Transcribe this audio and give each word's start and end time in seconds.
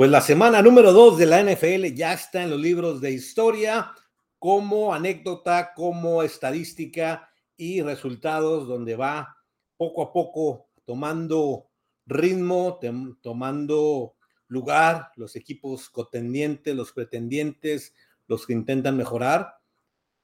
Pues 0.00 0.10
la 0.10 0.22
semana 0.22 0.62
número 0.62 0.94
dos 0.94 1.18
de 1.18 1.26
la 1.26 1.42
NFL 1.42 1.94
ya 1.94 2.14
está 2.14 2.42
en 2.42 2.48
los 2.48 2.58
libros 2.58 3.02
de 3.02 3.12
historia 3.12 3.92
como 4.38 4.94
anécdota, 4.94 5.74
como 5.74 6.22
estadística 6.22 7.28
y 7.54 7.82
resultados 7.82 8.66
donde 8.66 8.96
va 8.96 9.36
poco 9.76 10.02
a 10.02 10.10
poco 10.10 10.70
tomando 10.86 11.66
ritmo, 12.06 12.80
tomando 13.20 14.14
lugar 14.48 15.10
los 15.16 15.36
equipos 15.36 15.90
contendientes, 15.90 16.74
los 16.74 16.92
pretendientes, 16.92 17.92
los 18.26 18.46
que 18.46 18.54
intentan 18.54 18.96
mejorar. 18.96 19.58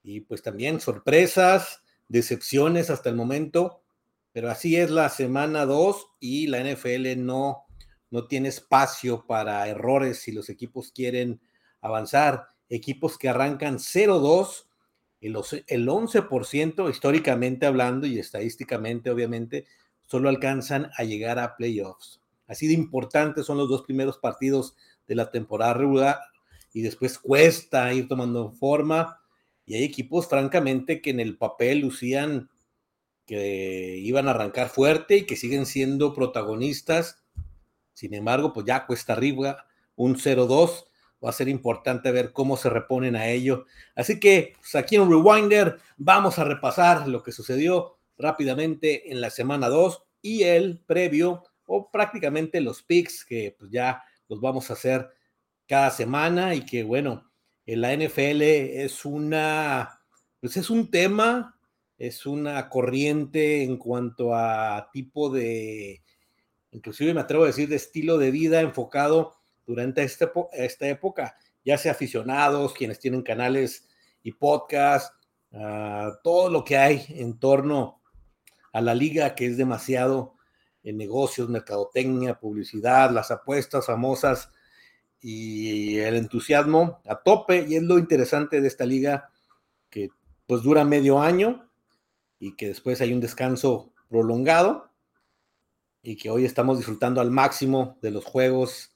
Y 0.03 0.21
pues 0.21 0.41
también 0.41 0.81
sorpresas, 0.81 1.83
decepciones 2.09 2.89
hasta 2.89 3.11
el 3.11 3.17
momento, 3.17 3.83
pero 4.33 4.51
así 4.51 4.77
es 4.77 4.91
la 4.91 5.11
semana 5.11 5.67
2 5.67 6.07
y 6.19 6.47
la 6.47 6.65
NFL 6.65 7.23
no 7.23 7.66
no 8.11 8.27
tiene 8.27 8.49
espacio 8.49 9.27
para 9.27 9.67
errores 9.69 10.21
si 10.21 10.33
los 10.33 10.49
equipos 10.49 10.93
quieren 10.93 11.41
avanzar. 11.81 12.49
Equipos 12.69 13.19
que 13.19 13.29
arrancan 13.29 13.79
0-2, 13.79 14.67
el, 15.21 15.37
el 15.67 15.89
11% 15.89 16.91
históricamente 16.91 17.67
hablando 17.67 18.07
y 18.07 18.19
estadísticamente 18.19 19.11
obviamente, 19.11 19.67
solo 20.07 20.29
alcanzan 20.29 20.91
a 20.97 21.05
llegar 21.05 21.39
a 21.39 21.57
playoffs. 21.57 22.21
Así 22.47 22.67
de 22.67 22.75
importantes 22.75 23.47
son 23.47 23.59
los 23.59 23.69
dos 23.69 23.83
primeros 23.83 24.19
partidos 24.19 24.77
de 25.07 25.17
la 25.17 25.31
temporada 25.31 25.75
regular 25.75 26.21
y 26.73 26.83
después 26.83 27.19
cuesta 27.19 27.93
ir 27.93 28.09
tomando 28.09 28.53
forma. 28.53 29.21
Y 29.65 29.75
hay 29.75 29.85
equipos, 29.85 30.29
francamente, 30.29 31.01
que 31.01 31.11
en 31.11 31.21
el 31.21 31.37
papel 31.37 31.81
lucían 31.81 32.51
que 33.27 33.97
iban 33.99 34.29
a 34.29 34.31
arrancar 34.31 34.69
fuerte 34.69 35.17
y 35.17 35.27
que 35.27 35.37
siguen 35.37 35.67
siendo 35.67 36.15
protagonistas 36.15 37.25
sin 37.97 38.13
embargo, 38.13 38.53
pues 38.53 38.67
ya 38.67 38.85
cuesta 38.85 39.15
arriba 39.15 39.65
un 39.95 40.17
0-2. 40.17 40.85
Va 41.25 41.31
a 41.31 41.33
ser 41.33 41.49
importante 41.49 42.13
ver 42.13 42.35
cómo 42.35 42.59
se 42.59 42.69
reponen 42.69 43.17
a 43.17 43.27
ello. 43.29 43.65
Así 43.95 44.21
que 44.21 44.53
pues, 44.61 44.75
aquí 44.75 44.97
en 44.97 45.09
Rewinder 45.09 45.79
vamos 45.97 46.39
a 46.39 46.45
repasar 46.45 47.09
lo 47.09 47.23
que 47.23 47.33
sucedió 47.33 47.97
rápidamente 48.19 49.11
en 49.11 49.23
la 49.23 49.31
semana 49.31 49.71
2 49.71 50.03
y 50.21 50.43
el 50.43 50.79
previo 50.87 51.45
o 51.65 51.91
prácticamente 51.91 52.61
los 52.61 52.83
picks 52.83 53.25
que 53.25 53.57
pues, 53.59 53.71
ya 53.71 54.03
los 54.29 54.43
vamos 54.43 54.69
a 54.69 54.75
hacer 54.75 55.09
cada 55.67 55.91
semana 55.91 56.55
y 56.55 56.67
que 56.67 56.85
bueno, 56.85 57.31
en 57.65 57.81
la 57.81 57.97
NFL 57.97 58.43
es 58.43 59.07
una, 59.07 60.03
pues 60.39 60.59
es 60.59 60.69
un 60.69 60.91
tema, 60.91 61.59
es 61.97 62.27
una 62.27 62.69
corriente 62.69 63.63
en 63.65 63.79
cuanto 63.79 64.35
a 64.35 64.91
tipo 64.93 65.31
de 65.31 66.03
inclusive 66.77 67.15
me 67.15 67.23
atrevo 67.23 67.45
a 67.45 67.47
decir, 67.47 67.69
de 67.71 67.77
estilo 67.77 68.19
de 68.19 68.31
vida 68.31 68.61
enfocado 68.61 69.35
durante 69.67 70.03
este 70.03 70.31
esta 70.53 70.87
época, 70.87 71.37
ya 71.65 71.79
sea 71.79 71.93
aficionados, 71.93 72.75
quienes 72.75 73.01
tienen 73.01 73.23
canales 73.23 73.89
y 74.23 74.33
podcasts, 74.33 75.13
ah, 75.53 76.13
todo 76.23 76.51
lo 76.51 76.65
que 76.65 76.77
hay 76.77 77.07
en 77.09 77.39
torno 77.39 78.03
a 78.73 78.83
la 78.83 78.95
liga, 78.95 79.35
que 79.35 79.47
es 79.47 79.57
demasiado 79.57 80.35
en 80.83 80.99
negocios, 80.99 81.49
mercadotecnia, 81.49 82.39
publicidad, 82.39 83.11
las 83.11 83.31
apuestas 83.31 83.87
famosas 83.87 84.51
y 85.21 85.97
el 85.97 86.15
entusiasmo 86.15 87.01
a 87.07 87.17
tope. 87.23 87.65
Y 87.67 87.77
es 87.77 87.83
lo 87.83 87.99
interesante 87.99 88.61
de 88.61 88.69
esta 88.69 88.85
liga, 88.85 89.31
que 89.89 90.11
pues 90.47 90.63
dura 90.63 90.85
medio 90.85 91.21
año 91.21 91.71
y 92.39 92.55
que 92.55 92.69
después 92.69 93.01
hay 93.01 93.15
un 93.15 93.21
descanso 93.21 93.95
prolongado 94.09 94.91
y 96.07 96.17
que 96.17 96.31
hoy 96.31 96.45
estamos 96.45 96.77
disfrutando 96.77 97.21
al 97.21 97.33
máximo 97.33 97.99
de 98.01 98.13
los 98.13 98.25
juegos 98.25 98.93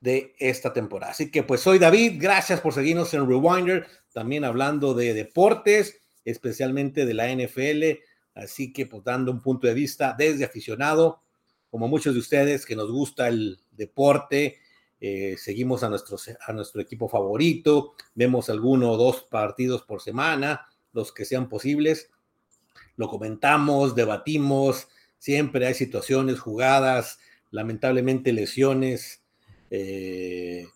de 0.00 0.34
esta 0.38 0.72
temporada. 0.72 1.12
Así 1.12 1.30
que 1.30 1.42
pues 1.42 1.60
soy 1.60 1.78
David, 1.78 2.16
gracias 2.18 2.62
por 2.62 2.72
seguirnos 2.72 3.12
en 3.12 3.28
Rewinder, 3.28 3.86
también 4.14 4.44
hablando 4.44 4.94
de 4.94 5.12
deportes, 5.12 6.00
especialmente 6.24 7.04
de 7.04 7.12
la 7.12 7.28
NFL, 7.30 8.00
así 8.34 8.72
que 8.72 8.86
pues 8.86 9.04
dando 9.04 9.30
un 9.30 9.42
punto 9.42 9.66
de 9.66 9.74
vista 9.74 10.14
desde 10.16 10.46
aficionado, 10.46 11.22
como 11.70 11.88
muchos 11.88 12.14
de 12.14 12.20
ustedes 12.20 12.64
que 12.64 12.74
nos 12.74 12.90
gusta 12.90 13.28
el 13.28 13.60
deporte, 13.70 14.60
eh, 14.98 15.36
seguimos 15.36 15.82
a, 15.82 15.90
nuestros, 15.90 16.30
a 16.46 16.52
nuestro 16.54 16.80
equipo 16.80 17.06
favorito, 17.06 17.92
vemos 18.14 18.48
alguno 18.48 18.92
o 18.92 18.96
dos 18.96 19.24
partidos 19.24 19.82
por 19.82 20.00
semana, 20.00 20.66
los 20.94 21.12
que 21.12 21.26
sean 21.26 21.50
posibles, 21.50 22.08
lo 22.96 23.08
comentamos, 23.08 23.94
debatimos, 23.94 24.88
Siempre 25.20 25.66
hay 25.66 25.74
situaciones, 25.74 26.40
jugadas, 26.40 27.18
lamentablemente 27.50 28.32
lesiones, 28.32 29.22
eh, 29.70 30.66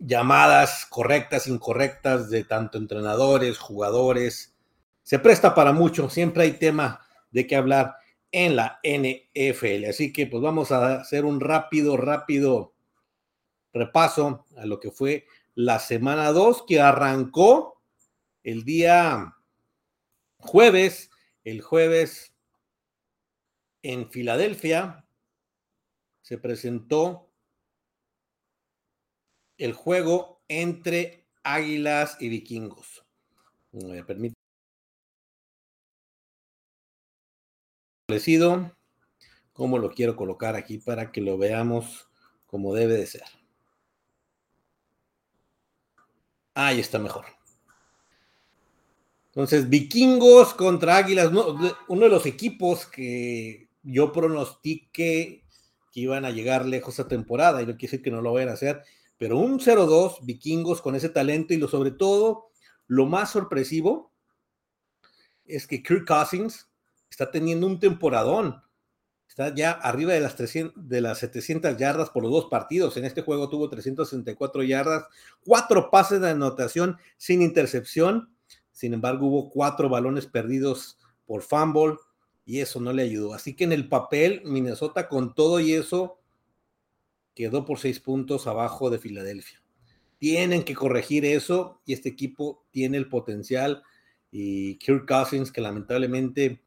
llamadas 0.00 0.84
correctas, 0.90 1.46
incorrectas 1.46 2.28
de 2.28 2.42
tanto 2.42 2.76
entrenadores, 2.76 3.56
jugadores. 3.56 4.56
Se 5.04 5.20
presta 5.20 5.54
para 5.54 5.72
mucho, 5.72 6.10
siempre 6.10 6.42
hay 6.42 6.52
tema 6.54 7.06
de 7.30 7.46
qué 7.46 7.54
hablar 7.54 7.94
en 8.32 8.56
la 8.56 8.80
NFL. 8.82 9.90
Así 9.90 10.12
que 10.12 10.26
pues 10.26 10.42
vamos 10.42 10.72
a 10.72 10.96
hacer 10.96 11.24
un 11.24 11.38
rápido, 11.38 11.96
rápido 11.96 12.74
repaso 13.72 14.44
a 14.56 14.66
lo 14.66 14.80
que 14.80 14.90
fue 14.90 15.24
la 15.54 15.78
semana 15.78 16.32
2 16.32 16.64
que 16.66 16.80
arrancó 16.80 17.80
el 18.42 18.64
día 18.64 19.36
jueves, 20.38 21.10
el 21.44 21.62
jueves 21.62 22.33
en 23.84 24.10
Filadelfia 24.10 25.06
se 26.22 26.38
presentó 26.38 27.30
el 29.58 29.74
juego 29.74 30.42
entre 30.48 31.28
Águilas 31.42 32.16
y 32.18 32.30
Vikingos. 32.30 33.04
Me 33.72 34.02
permite. 34.02 34.34
Establecido, 38.08 38.74
cómo 39.52 39.78
lo 39.78 39.90
quiero 39.90 40.16
colocar 40.16 40.56
aquí 40.56 40.78
para 40.78 41.12
que 41.12 41.20
lo 41.20 41.36
veamos 41.36 42.08
como 42.46 42.74
debe 42.74 42.94
de 42.94 43.06
ser. 43.06 43.24
Ahí 46.54 46.80
está 46.80 46.98
mejor. 46.98 47.26
Entonces, 49.26 49.68
vikingos 49.68 50.54
contra 50.54 50.96
águilas, 50.96 51.30
uno 51.88 52.04
de 52.04 52.08
los 52.08 52.24
equipos 52.24 52.86
que 52.86 53.63
yo 53.84 54.12
pronostiqué 54.12 55.44
que 55.92 56.00
iban 56.00 56.24
a 56.24 56.30
llegar 56.30 56.66
lejos 56.66 56.98
a 56.98 57.06
temporada, 57.06 57.62
y 57.62 57.66
no 57.66 57.76
quiere 57.76 57.92
decir 57.92 58.02
que 58.02 58.10
no 58.10 58.20
lo 58.20 58.32
vayan 58.32 58.48
a 58.48 58.54
hacer, 58.54 58.82
pero 59.16 59.38
un 59.38 59.60
0-2, 59.60 60.24
vikingos 60.24 60.82
con 60.82 60.96
ese 60.96 61.08
talento 61.08 61.54
y 61.54 61.58
lo 61.58 61.68
sobre 61.68 61.92
todo, 61.92 62.50
lo 62.86 63.06
más 63.06 63.30
sorpresivo 63.30 64.12
es 65.44 65.66
que 65.66 65.82
Kirk 65.82 66.06
Cousins 66.06 66.68
está 67.10 67.30
teniendo 67.30 67.66
un 67.66 67.78
temporadón. 67.78 68.62
Está 69.28 69.54
ya 69.54 69.72
arriba 69.72 70.12
de 70.12 70.20
las, 70.20 70.36
300, 70.36 70.88
de 70.88 71.00
las 71.00 71.18
700 71.18 71.76
yardas 71.76 72.10
por 72.10 72.22
los 72.22 72.32
dos 72.32 72.46
partidos. 72.46 72.96
En 72.96 73.04
este 73.04 73.22
juego 73.22 73.48
tuvo 73.48 73.68
364 73.68 74.62
yardas, 74.62 75.04
cuatro 75.44 75.90
pases 75.90 76.20
de 76.20 76.30
anotación 76.30 76.98
sin 77.16 77.42
intercepción. 77.42 78.34
Sin 78.72 78.94
embargo, 78.94 79.26
hubo 79.26 79.50
cuatro 79.50 79.88
balones 79.88 80.26
perdidos 80.26 80.98
por 81.26 81.42
fumble, 81.42 81.96
y 82.44 82.60
eso 82.60 82.80
no 82.80 82.92
le 82.92 83.02
ayudó. 83.02 83.34
Así 83.34 83.54
que 83.54 83.64
en 83.64 83.72
el 83.72 83.88
papel, 83.88 84.42
Minnesota 84.44 85.08
con 85.08 85.34
todo 85.34 85.60
y 85.60 85.72
eso 85.72 86.18
quedó 87.34 87.64
por 87.64 87.78
seis 87.78 88.00
puntos 88.00 88.46
abajo 88.46 88.90
de 88.90 88.98
Filadelfia. 88.98 89.62
Tienen 90.18 90.62
que 90.62 90.74
corregir 90.74 91.24
eso 91.24 91.80
y 91.84 91.92
este 91.92 92.08
equipo 92.08 92.64
tiene 92.70 92.96
el 92.96 93.08
potencial 93.08 93.82
y 94.30 94.76
Kirk 94.78 95.06
Cousins 95.06 95.52
que 95.52 95.60
lamentablemente 95.60 96.62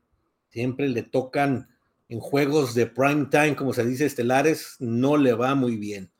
siempre 0.50 0.90
le 0.90 1.04
tocan 1.04 1.70
en 2.10 2.20
juegos 2.20 2.74
de 2.74 2.88
prime 2.88 3.28
time, 3.30 3.56
como 3.56 3.74
se 3.74 3.86
dice, 3.86 4.06
estelares, 4.06 4.78
no 4.80 5.18
le 5.18 5.34
va 5.34 5.56
muy 5.56 5.76
bien. 5.76 6.12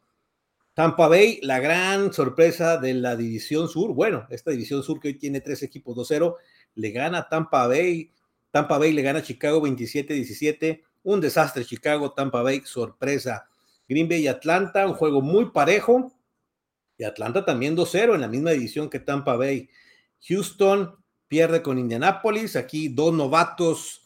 Tampa 0.74 1.08
Bay, 1.08 1.40
la 1.42 1.60
gran 1.60 2.14
sorpresa 2.14 2.78
de 2.78 2.94
la 2.94 3.16
división 3.16 3.68
sur, 3.68 3.94
bueno, 3.94 4.28
esta 4.30 4.52
división 4.52 4.84
sur 4.84 5.00
que 5.00 5.08
hoy 5.08 5.14
tiene 5.16 5.42
tres 5.42 5.64
equipos 5.64 5.96
2-0, 5.98 6.36
le 6.76 6.92
gana 6.92 7.28
Tampa 7.30 7.68
Bay 7.68 8.12
Tampa 8.52 8.78
Bay 8.78 8.92
le 8.94 9.02
gana 9.02 9.20
a 9.20 9.24
Chicago 9.24 9.62
27-17. 9.62 10.84
Un 11.04 11.22
desastre 11.22 11.66
Chicago, 11.66 12.12
Tampa 12.12 12.42
Bay, 12.42 12.62
sorpresa. 12.66 13.48
Green 13.88 14.10
Bay 14.10 14.24
y 14.24 14.28
Atlanta, 14.28 14.86
un 14.86 14.94
juego 14.94 15.22
muy 15.22 15.52
parejo. 15.52 16.14
Y 16.98 17.04
Atlanta 17.04 17.46
también 17.46 17.76
2-0 17.78 18.16
en 18.16 18.22
la 18.22 18.28
misma 18.28 18.52
división 18.52 18.90
que 18.90 19.00
Tampa 19.00 19.36
Bay. 19.36 19.70
Houston 20.28 20.96
pierde 21.28 21.62
con 21.62 21.78
Indianapolis. 21.78 22.56
Aquí 22.56 22.90
dos 22.90 23.14
novatos 23.14 24.02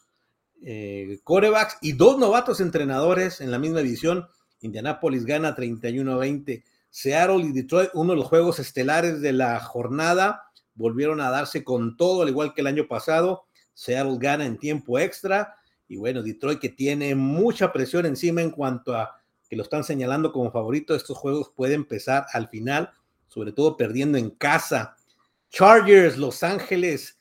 eh, 0.63 1.19
corebacks 1.23 1.77
y 1.81 1.93
dos 1.93 2.17
novatos 2.17 2.59
entrenadores 2.59 3.41
en 3.41 3.51
la 3.51 3.59
misma 3.59 3.79
división. 3.79 4.27
Indianapolis 4.61 5.25
gana 5.25 5.55
31-20. 5.55 6.63
Seattle 6.89 7.45
y 7.45 7.51
Detroit, 7.53 7.89
uno 7.93 8.11
de 8.11 8.19
los 8.19 8.27
juegos 8.27 8.59
estelares 8.59 9.21
de 9.21 9.31
la 9.31 9.59
jornada, 9.61 10.51
volvieron 10.75 11.21
a 11.21 11.29
darse 11.29 11.63
con 11.63 11.95
todo, 11.95 12.21
al 12.21 12.29
igual 12.29 12.53
que 12.53 12.61
el 12.61 12.67
año 12.67 12.88
pasado. 12.88 13.45
Seattle 13.81 14.18
gana 14.19 14.45
en 14.45 14.60
tiempo 14.60 15.00
extra 15.00 15.56
y 15.88 15.98
bueno, 15.98 16.22
Detroit 16.22 16.60
que 16.60 16.69
tiene 16.69 17.16
mucha 17.16 17.74
presión 17.74 18.06
encima 18.06 18.44
en 18.44 18.51
cuanto 18.51 18.95
a 18.95 19.19
que 19.50 19.56
lo 19.56 19.63
están 19.63 19.83
señalando 19.83 20.31
como 20.31 20.51
favorito. 20.51 20.94
Estos 20.94 21.18
juegos 21.18 21.51
pueden 21.56 21.78
empezar 21.81 22.28
al 22.31 22.48
final, 22.48 22.92
sobre 23.28 23.54
todo 23.54 23.78
perdiendo 23.78 24.19
en 24.19 24.30
casa. 24.30 24.95
Chargers, 25.50 26.16
Los 26.19 26.44
Ángeles, 26.44 27.18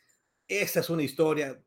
esa 0.48 0.80
es 0.80 0.90
una 0.90 1.02
historia. 1.02 1.58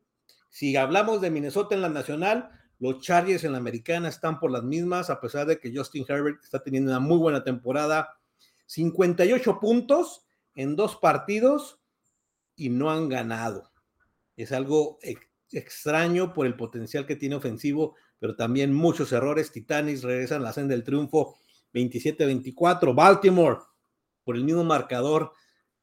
Si 0.48 0.76
hablamos 0.76 1.20
de 1.20 1.30
Minnesota 1.32 1.74
en 1.74 1.82
la 1.82 1.88
nacional, 1.88 2.50
los 2.78 3.00
Chargers 3.00 3.42
en 3.42 3.50
la 3.50 3.58
americana 3.58 4.08
están 4.08 4.38
por 4.38 4.52
las 4.52 4.62
mismas, 4.62 5.10
a 5.10 5.20
pesar 5.20 5.48
de 5.48 5.58
que 5.58 5.76
Justin 5.76 6.06
Herbert 6.08 6.40
está 6.44 6.62
teniendo 6.62 6.92
una 6.92 7.00
muy 7.00 7.18
buena 7.18 7.42
temporada. 7.42 8.16
58 8.66 9.58
puntos 9.58 10.24
en 10.54 10.76
dos 10.76 10.94
partidos 10.94 11.80
y 12.54 12.68
no 12.68 12.92
han 12.92 13.08
ganado. 13.08 13.73
Es 14.36 14.52
algo 14.52 14.98
extraño 15.50 16.32
por 16.32 16.46
el 16.46 16.56
potencial 16.56 17.06
que 17.06 17.16
tiene 17.16 17.36
ofensivo, 17.36 17.96
pero 18.18 18.36
también 18.36 18.72
muchos 18.72 19.12
errores. 19.12 19.52
Titanis 19.52 20.02
regresan 20.02 20.42
a 20.42 20.44
la 20.44 20.52
senda 20.52 20.74
del 20.74 20.84
triunfo 20.84 21.36
27-24. 21.72 22.94
Baltimore 22.94 23.58
por 24.24 24.36
el 24.36 24.44
mismo 24.44 24.64
marcador 24.64 25.32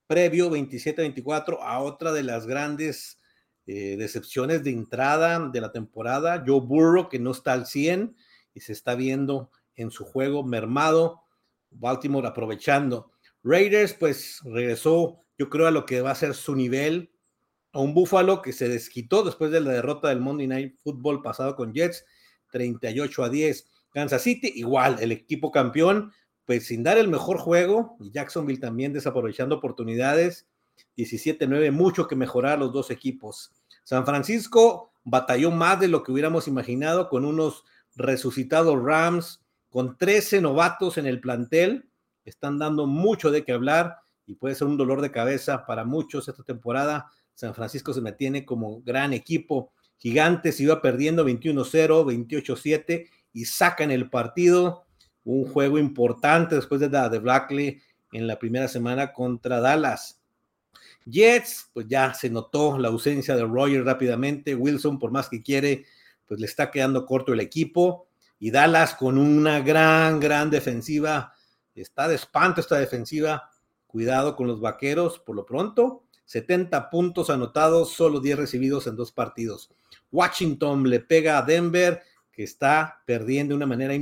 previo 0.07 0.50
27-24 0.50 1.59
a 1.62 1.80
otra 1.80 2.12
de 2.12 2.24
las 2.24 2.45
grandes 2.45 3.19
eh, 3.68 3.95
decepciones 3.98 4.63
de 4.63 4.71
entrada 4.71 5.39
de 5.50 5.62
la 5.62 5.71
temporada. 5.71 6.44
Joe 6.45 6.62
Burrow 6.62 7.07
que 7.07 7.19
no 7.19 7.31
está 7.31 7.54
al 7.54 7.65
100 7.65 8.15
y 8.54 8.59
se 8.59 8.74
está 8.74 8.95
viendo 8.95 9.51
en 9.75 9.92
su 9.92 10.04
juego 10.04 10.44
mermado. 10.44 11.21
Baltimore 11.69 12.27
aprovechando. 12.27 13.12
Raiders 13.44 13.94
pues 13.94 14.42
regresó 14.44 15.21
yo 15.38 15.50
creo 15.50 15.65
a 15.65 15.71
lo 15.71 15.86
que 15.86 16.01
va 16.01 16.12
a 16.12 16.15
ser 16.15 16.36
su 16.36 16.56
nivel 16.56 17.11
a 17.73 17.79
un 17.79 17.94
Búfalo 17.94 18.41
que 18.41 18.53
se 18.53 18.68
desquitó 18.68 19.23
después 19.23 19.51
de 19.51 19.62
la 19.62 19.71
derrota 19.71 20.09
del 20.09 20.19
Monday 20.19 20.47
Night 20.47 20.75
Football 20.83 21.21
pasado 21.21 21.56
con 21.56 21.73
Jets, 21.73 22.06
38 22.51 23.23
a 23.23 23.29
10. 23.29 23.68
Kansas 23.91 24.21
City, 24.21 24.51
igual, 24.56 24.97
el 25.00 25.12
equipo 25.12 25.51
campeón, 25.51 26.12
pues 26.45 26.68
sin 26.68 26.83
dar 26.83 26.97
el 26.97 27.07
mejor 27.07 27.38
juego, 27.38 27.97
y 28.00 28.12
Jacksonville 28.12 28.59
también 28.59 28.94
desaprovechando 28.94 29.56
oportunidades, 29.56 30.47
17-9, 30.97 31.71
mucho 31.71 32.07
que 32.07 32.15
mejorar 32.15 32.59
los 32.59 32.71
dos 32.71 32.91
equipos. 32.91 33.51
San 33.83 34.06
Francisco 34.06 34.94
batalló 35.03 35.51
más 35.51 35.79
de 35.79 35.88
lo 35.88 36.03
que 36.03 36.12
hubiéramos 36.12 36.47
imaginado 36.47 37.09
con 37.09 37.25
unos 37.25 37.63
resucitados 37.95 38.81
Rams, 38.81 39.41
con 39.69 39.97
13 39.97 40.41
novatos 40.41 40.97
en 40.97 41.06
el 41.06 41.21
plantel, 41.21 41.89
están 42.25 42.59
dando 42.59 42.85
mucho 42.85 43.31
de 43.31 43.44
qué 43.44 43.53
hablar 43.53 43.97
y 44.25 44.35
puede 44.35 44.56
ser 44.56 44.68
un 44.68 44.77
dolor 44.77 45.01
de 45.01 45.12
cabeza 45.12 45.65
para 45.65 45.85
muchos 45.85 46.27
esta 46.27 46.44
temporada 46.44 47.09
San 47.36 47.54
Francisco 47.56 47.94
se 47.94 48.01
mantiene 48.01 48.45
como 48.45 48.81
gran 48.81 49.13
equipo. 49.13 49.72
Gigantes 49.98 50.60
iba 50.60 50.81
perdiendo 50.81 51.25
21-0, 51.25 52.06
28-7 52.06 53.07
y 53.33 53.45
sacan 53.45 53.92
el 53.92 54.10
partido. 54.10 54.86
Un 55.24 55.45
juego 55.45 55.78
importante 55.78 56.56
después 56.56 56.81
de 56.81 56.89
la 56.89 57.10
de 57.10 57.19
Blackley 57.19 57.81
en 58.12 58.28
la 58.28 58.39
primera 58.39 58.68
semana 58.68 59.13
contra 59.13 59.60
Dallas. 59.60 60.22
Jets, 61.06 61.69
pues 61.74 61.88
ya 61.88 62.13
se 62.13 62.30
notó 62.30 62.78
la 62.78 62.89
ausencia 62.89 63.36
de 63.36 63.44
Roger 63.44 63.83
rápidamente. 63.83 64.56
Wilson, 64.56 65.00
por 65.00 65.12
más 65.12 65.30
que 65.30 65.42
quiere, 65.42 65.86
pues 66.28 66.39
le 66.39 66.45
está 66.45 66.72
quedando 66.72 67.06
corto 67.06 67.33
el 67.33 67.39
equipo. 67.39 68.07
Y 68.39 68.51
Dallas 68.51 68.95
con 68.95 69.18
una 69.18 69.60
gran, 69.60 70.19
gran 70.19 70.50
defensiva. 70.50 71.33
Está 71.75 72.07
de 72.07 72.16
espanto 72.16 72.62
esta 72.62 72.78
defensiva. 72.78 73.50
Cuidado 73.88 74.36
con 74.36 74.48
los 74.48 74.60
vaqueros 74.60 75.19
por 75.19 75.36
lo 75.36 75.45
pronto. 75.45 76.04
70 76.31 76.89
puntos 76.89 77.30
anotados, 77.30 77.92
solo 77.92 78.22
10 78.22 78.38
recibidos 78.38 78.88
en 78.88 78.95
dos 78.95 79.12
partidos. 79.12 79.69
Washington 80.13 80.89
le 80.89 81.01
pega 81.01 81.38
a 81.38 81.42
Denver, 81.42 82.01
que 82.31 82.44
está 82.44 83.04
perdiendo 83.06 83.51
de 83.51 83.57
una 83.57 83.66
manera 83.66 83.94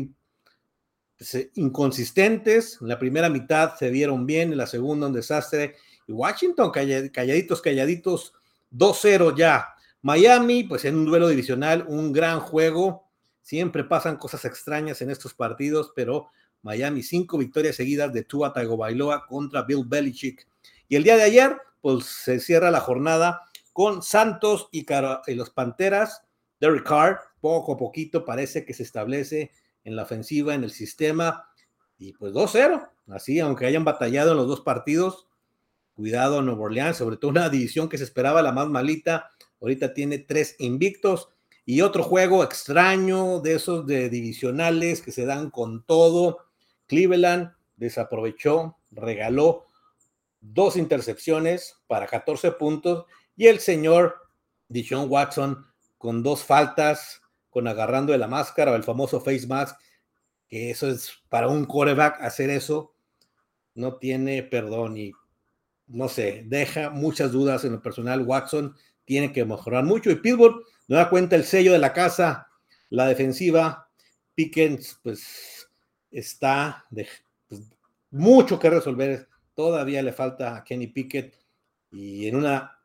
pues, 1.18 1.34
eh, 1.34 1.50
inconsistentes. 1.56 2.78
En 2.82 2.88
la 2.88 3.00
primera 3.00 3.30
mitad 3.30 3.76
se 3.80 3.90
vieron 3.90 4.28
bien, 4.28 4.52
en 4.52 4.60
la 4.60 4.68
segunda 4.68 5.08
un 5.08 5.14
desastre. 5.14 5.76
Y 6.06 6.12
Washington, 6.12 6.70
calladitos, 6.70 7.64
calladitos, 7.64 8.34
2-0 8.70 9.36
ya. 9.36 9.70
Miami, 10.04 10.66
pues 10.66 10.86
en 10.86 10.98
un 10.98 11.06
duelo 11.06 11.30
divisional, 11.30 11.84
un 11.88 12.14
gran 12.14 12.42
juego. 12.42 13.10
Siempre 13.42 13.84
pasan 13.84 14.18
cosas 14.18 14.46
extrañas 14.46 15.02
en 15.02 15.10
estos 15.10 15.34
partidos, 15.34 15.94
pero 15.96 16.28
Miami, 16.62 17.02
cinco 17.02 17.40
victorias 17.40 17.76
seguidas 17.76 18.14
de 18.14 18.24
Tua 18.24 18.54
Tagovailoa 18.54 19.26
contra 19.26 19.64
Bill 19.64 19.86
Belichick. 19.88 20.48
Y 20.88 20.96
el 20.96 21.04
día 21.04 21.18
de 21.18 21.24
ayer, 21.24 21.58
pues 21.82 22.06
se 22.06 22.40
cierra 22.40 22.72
la 22.72 22.82
jornada 22.82 23.42
con 23.74 24.02
Santos 24.02 24.68
y, 24.72 24.86
los 25.36 25.50
Panteras. 25.52 26.24
Derek 26.60 26.84
Carr, 26.84 27.20
poco 27.40 27.74
a 27.74 27.78
poquito 27.78 28.26
parece 28.26 28.66
que 28.66 28.74
se 28.74 28.84
establece 28.84 29.52
en 29.84 29.96
la 29.96 30.04
ofensiva, 30.04 30.54
en 30.54 30.64
el 30.64 30.72
sistema. 30.72 31.50
Y 31.98 32.14
pues 32.14 32.34
2-0. 32.34 32.90
Así, 33.08 33.40
aunque 33.40 33.66
hayan 33.66 33.86
batallado 33.86 34.32
en 34.32 34.38
los 34.38 34.48
dos 34.48 34.62
partidos, 34.62 35.28
cuidado 35.94 36.42
Nuevo 36.42 36.64
Orleans, 36.64 36.98
sobre 36.98 37.18
todo 37.18 37.32
una 37.32 37.50
división 37.50 37.90
que 37.90 37.98
se 37.98 38.04
esperaba 38.04 38.42
la 38.42 38.52
más 38.52 38.68
malita. 38.68 39.30
Ahorita 39.62 39.94
tiene 39.94 40.20
tres 40.20 40.56
invictos. 40.60 41.30
Y 41.66 41.82
otro 41.82 42.04
juego 42.04 42.44
extraño 42.44 43.40
de 43.42 43.54
esos 43.54 43.86
de 43.86 44.10
divisionales 44.10 45.02
que 45.02 45.12
se 45.12 45.26
dan 45.26 45.52
con 45.52 45.84
todo. 45.84 46.40
Cleveland 46.88 47.54
desaprovechó, 47.78 48.78
regaló 48.92 49.69
dos 50.42 50.76
intercepciones 50.76 51.78
para 51.88 52.08
14 52.08 52.52
puntos 52.54 53.06
y 53.36 53.48
el 53.48 53.60
señor 53.60 54.16
Dishon 54.68 55.10
Watson 55.10 55.66
con 55.98 56.24
dos 56.24 56.44
faltas, 56.44 57.22
con 57.50 57.68
agarrando 57.68 58.14
de 58.14 58.20
la 58.20 58.28
máscara 58.28 58.72
o 58.72 58.76
el 58.76 58.84
famoso 58.84 59.20
face 59.20 59.48
mask, 59.48 59.78
que 60.48 60.72
eso 60.72 60.88
es 60.90 61.12
para 61.30 61.48
un 61.48 61.66
coreback 61.66 62.22
hacer 62.22 62.50
eso, 62.50 62.94
no 63.76 63.98
tiene 63.98 64.44
perdón 64.44 64.98
y 64.98 65.12
no 65.88 66.08
sé, 66.08 66.44
deja 66.46 66.90
muchas 66.90 67.32
dudas 67.32 67.66
en 67.66 67.74
el 67.74 67.82
personal. 67.82 68.22
Watson 68.22 68.76
tiene 69.06 69.32
que 69.34 69.46
mejorar 69.46 69.84
mucho 69.84 70.12
y 70.12 70.16
Pittsburgh 70.16 70.64
no 70.88 70.98
da 70.98 71.10
cuenta 71.10 71.36
el 71.36 71.44
sello 71.44 71.74
de 71.74 71.80
la 71.80 71.94
casa, 71.94 72.48
la 72.90 73.08
defensiva. 73.08 73.90
Pickens, 74.36 75.00
pues 75.04 75.70
está 76.12 76.86
de, 76.90 77.08
pues, 77.48 77.62
mucho 78.12 78.60
que 78.60 78.70
resolver 78.70 79.29
Todavía 79.60 80.02
le 80.02 80.14
falta 80.14 80.56
a 80.56 80.64
Kenny 80.64 80.88
Pickett 80.88 81.38
y 81.92 82.30
en 82.30 82.38
una 82.38 82.80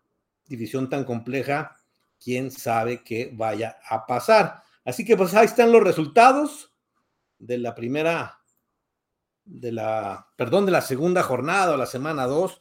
división 0.45 0.91
tan 0.91 1.05
compleja, 1.05 1.77
quién 2.21 2.51
sabe 2.51 3.05
qué 3.05 3.31
vaya 3.33 3.79
a 3.89 4.05
pasar. 4.05 4.61
Así 4.85 5.05
que 5.05 5.17
pues 5.17 5.33
ahí 5.35 5.47
están 5.47 5.71
los 5.71 5.85
resultados 5.85 6.75
de 7.39 7.59
la 7.59 7.77
primera, 7.77 8.41
de 9.45 9.71
la, 9.71 10.27
perdón, 10.35 10.67
de 10.67 10.73
la 10.73 10.81
segunda 10.81 11.23
jornada 11.23 11.75
o 11.75 11.77
la 11.77 11.87
semana 11.87 12.27
2. 12.27 12.61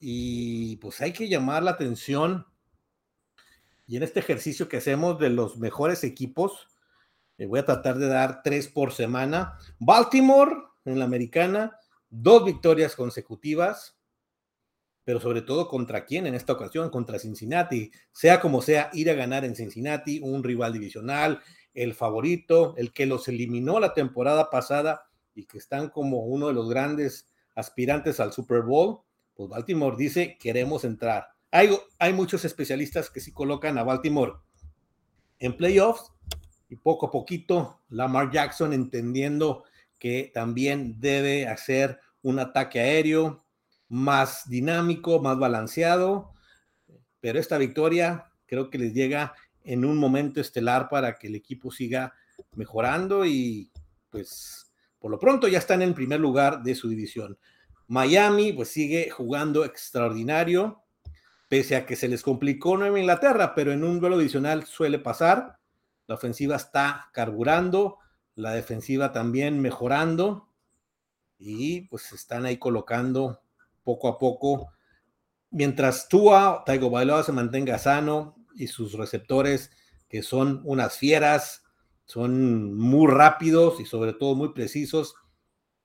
Y 0.00 0.76
pues 0.76 1.00
hay 1.00 1.14
que 1.14 1.26
llamar 1.26 1.62
la 1.62 1.70
atención. 1.70 2.46
Y 3.86 3.96
en 3.96 4.02
este 4.02 4.20
ejercicio 4.20 4.68
que 4.68 4.76
hacemos 4.76 5.18
de 5.18 5.30
los 5.30 5.56
mejores 5.56 6.04
equipos, 6.04 6.68
le 7.38 7.46
voy 7.46 7.60
a 7.60 7.64
tratar 7.64 7.96
de 7.96 8.08
dar 8.08 8.42
tres 8.42 8.68
por 8.68 8.92
semana. 8.92 9.56
Baltimore 9.78 10.54
en 10.84 10.98
la 10.98 11.06
americana, 11.06 11.79
dos 12.10 12.44
victorias 12.44 12.96
consecutivas, 12.96 13.96
pero 15.04 15.20
sobre 15.20 15.42
todo 15.42 15.68
contra 15.68 16.04
quién 16.04 16.26
en 16.26 16.34
esta 16.34 16.52
ocasión, 16.52 16.90
contra 16.90 17.18
Cincinnati, 17.18 17.90
sea 18.12 18.40
como 18.40 18.60
sea, 18.60 18.90
ir 18.92 19.10
a 19.10 19.14
ganar 19.14 19.44
en 19.44 19.56
Cincinnati, 19.56 20.20
un 20.22 20.44
rival 20.44 20.72
divisional, 20.72 21.40
el 21.72 21.94
favorito, 21.94 22.74
el 22.76 22.92
que 22.92 23.06
los 23.06 23.28
eliminó 23.28 23.80
la 23.80 23.94
temporada 23.94 24.50
pasada 24.50 25.06
y 25.34 25.46
que 25.46 25.58
están 25.58 25.88
como 25.88 26.24
uno 26.24 26.48
de 26.48 26.52
los 26.52 26.68
grandes 26.68 27.28
aspirantes 27.54 28.20
al 28.20 28.32
Super 28.32 28.62
Bowl, 28.62 29.00
pues 29.34 29.48
Baltimore 29.48 29.96
dice, 29.96 30.36
queremos 30.38 30.84
entrar. 30.84 31.28
Hay, 31.50 31.70
hay 31.98 32.12
muchos 32.12 32.44
especialistas 32.44 33.10
que 33.10 33.20
sí 33.20 33.32
colocan 33.32 33.78
a 33.78 33.84
Baltimore 33.84 34.34
en 35.38 35.56
playoffs 35.56 36.12
y 36.68 36.76
poco 36.76 37.06
a 37.06 37.10
poquito 37.10 37.80
Lamar 37.88 38.30
Jackson 38.30 38.72
entendiendo 38.72 39.64
que 40.00 40.32
también 40.34 40.98
debe 40.98 41.46
hacer 41.46 42.00
un 42.22 42.40
ataque 42.40 42.80
aéreo 42.80 43.44
más 43.88 44.48
dinámico, 44.48 45.20
más 45.20 45.38
balanceado, 45.38 46.32
pero 47.20 47.38
esta 47.38 47.58
victoria 47.58 48.32
creo 48.46 48.70
que 48.70 48.78
les 48.78 48.94
llega 48.94 49.34
en 49.62 49.84
un 49.84 49.98
momento 49.98 50.40
estelar 50.40 50.88
para 50.88 51.14
que 51.16 51.28
el 51.28 51.34
equipo 51.34 51.70
siga 51.70 52.14
mejorando 52.54 53.26
y 53.26 53.70
pues 54.08 54.72
por 54.98 55.10
lo 55.10 55.18
pronto 55.18 55.48
ya 55.48 55.58
están 55.58 55.82
en 55.82 55.94
primer 55.94 56.18
lugar 56.18 56.62
de 56.62 56.74
su 56.74 56.88
división. 56.88 57.38
Miami 57.86 58.52
pues 58.52 58.68
sigue 58.68 59.10
jugando 59.10 59.64
extraordinario, 59.64 60.82
pese 61.48 61.76
a 61.76 61.84
que 61.84 61.96
se 61.96 62.08
les 62.08 62.22
complicó 62.22 62.76
Nueva 62.76 62.98
Inglaterra, 62.98 63.54
pero 63.54 63.72
en 63.72 63.84
un 63.84 64.00
duelo 64.00 64.16
adicional 64.16 64.64
suele 64.64 64.98
pasar. 64.98 65.58
La 66.06 66.14
ofensiva 66.14 66.56
está 66.56 67.10
carburando, 67.12 67.98
la 68.40 68.52
defensiva 68.52 69.12
también 69.12 69.60
mejorando 69.60 70.48
y 71.38 71.82
pues 71.82 72.12
están 72.12 72.44
ahí 72.44 72.58
colocando 72.58 73.40
poco 73.84 74.08
a 74.08 74.18
poco. 74.18 74.72
Mientras 75.50 76.08
Tua, 76.08 76.62
Taigo 76.66 76.90
Bailoa 76.90 77.22
se 77.22 77.32
mantenga 77.32 77.78
sano 77.78 78.36
y 78.54 78.66
sus 78.66 78.92
receptores, 78.92 79.70
que 80.08 80.22
son 80.22 80.60
unas 80.64 80.96
fieras, 80.96 81.64
son 82.04 82.76
muy 82.76 83.10
rápidos 83.10 83.80
y 83.80 83.86
sobre 83.86 84.12
todo 84.12 84.34
muy 84.34 84.52
precisos. 84.52 85.14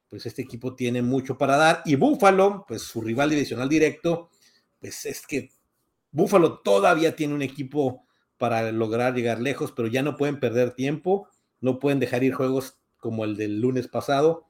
Pues 0.09 0.25
este 0.25 0.41
equipo 0.41 0.75
tiene 0.75 1.01
mucho 1.01 1.37
para 1.37 1.57
dar. 1.57 1.81
Y 1.85 1.95
Buffalo, 1.95 2.65
pues 2.67 2.81
su 2.81 3.01
rival 3.01 3.29
divisional 3.29 3.69
directo, 3.69 4.29
pues 4.79 5.05
es 5.05 5.25
que 5.25 5.51
Buffalo 6.11 6.59
todavía 6.59 7.15
tiene 7.15 7.33
un 7.33 7.41
equipo 7.41 8.05
para 8.37 8.71
lograr 8.71 9.13
llegar 9.13 9.39
lejos, 9.39 9.71
pero 9.71 9.87
ya 9.87 10.03
no 10.03 10.17
pueden 10.17 10.39
perder 10.39 10.71
tiempo, 10.71 11.27
no 11.65 11.79
pueden 11.79 11.99
dejar 11.99 12.23
ir 12.23 12.35
juegos 12.35 12.77
como 12.97 13.25
el 13.25 13.35
del 13.35 13.59
lunes 13.59 13.87
pasado. 13.87 14.47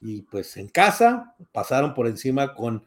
Y 0.00 0.22
pues 0.22 0.56
en 0.56 0.68
casa 0.68 1.36
pasaron 1.52 1.92
por 1.92 2.06
encima 2.06 2.54
con 2.54 2.84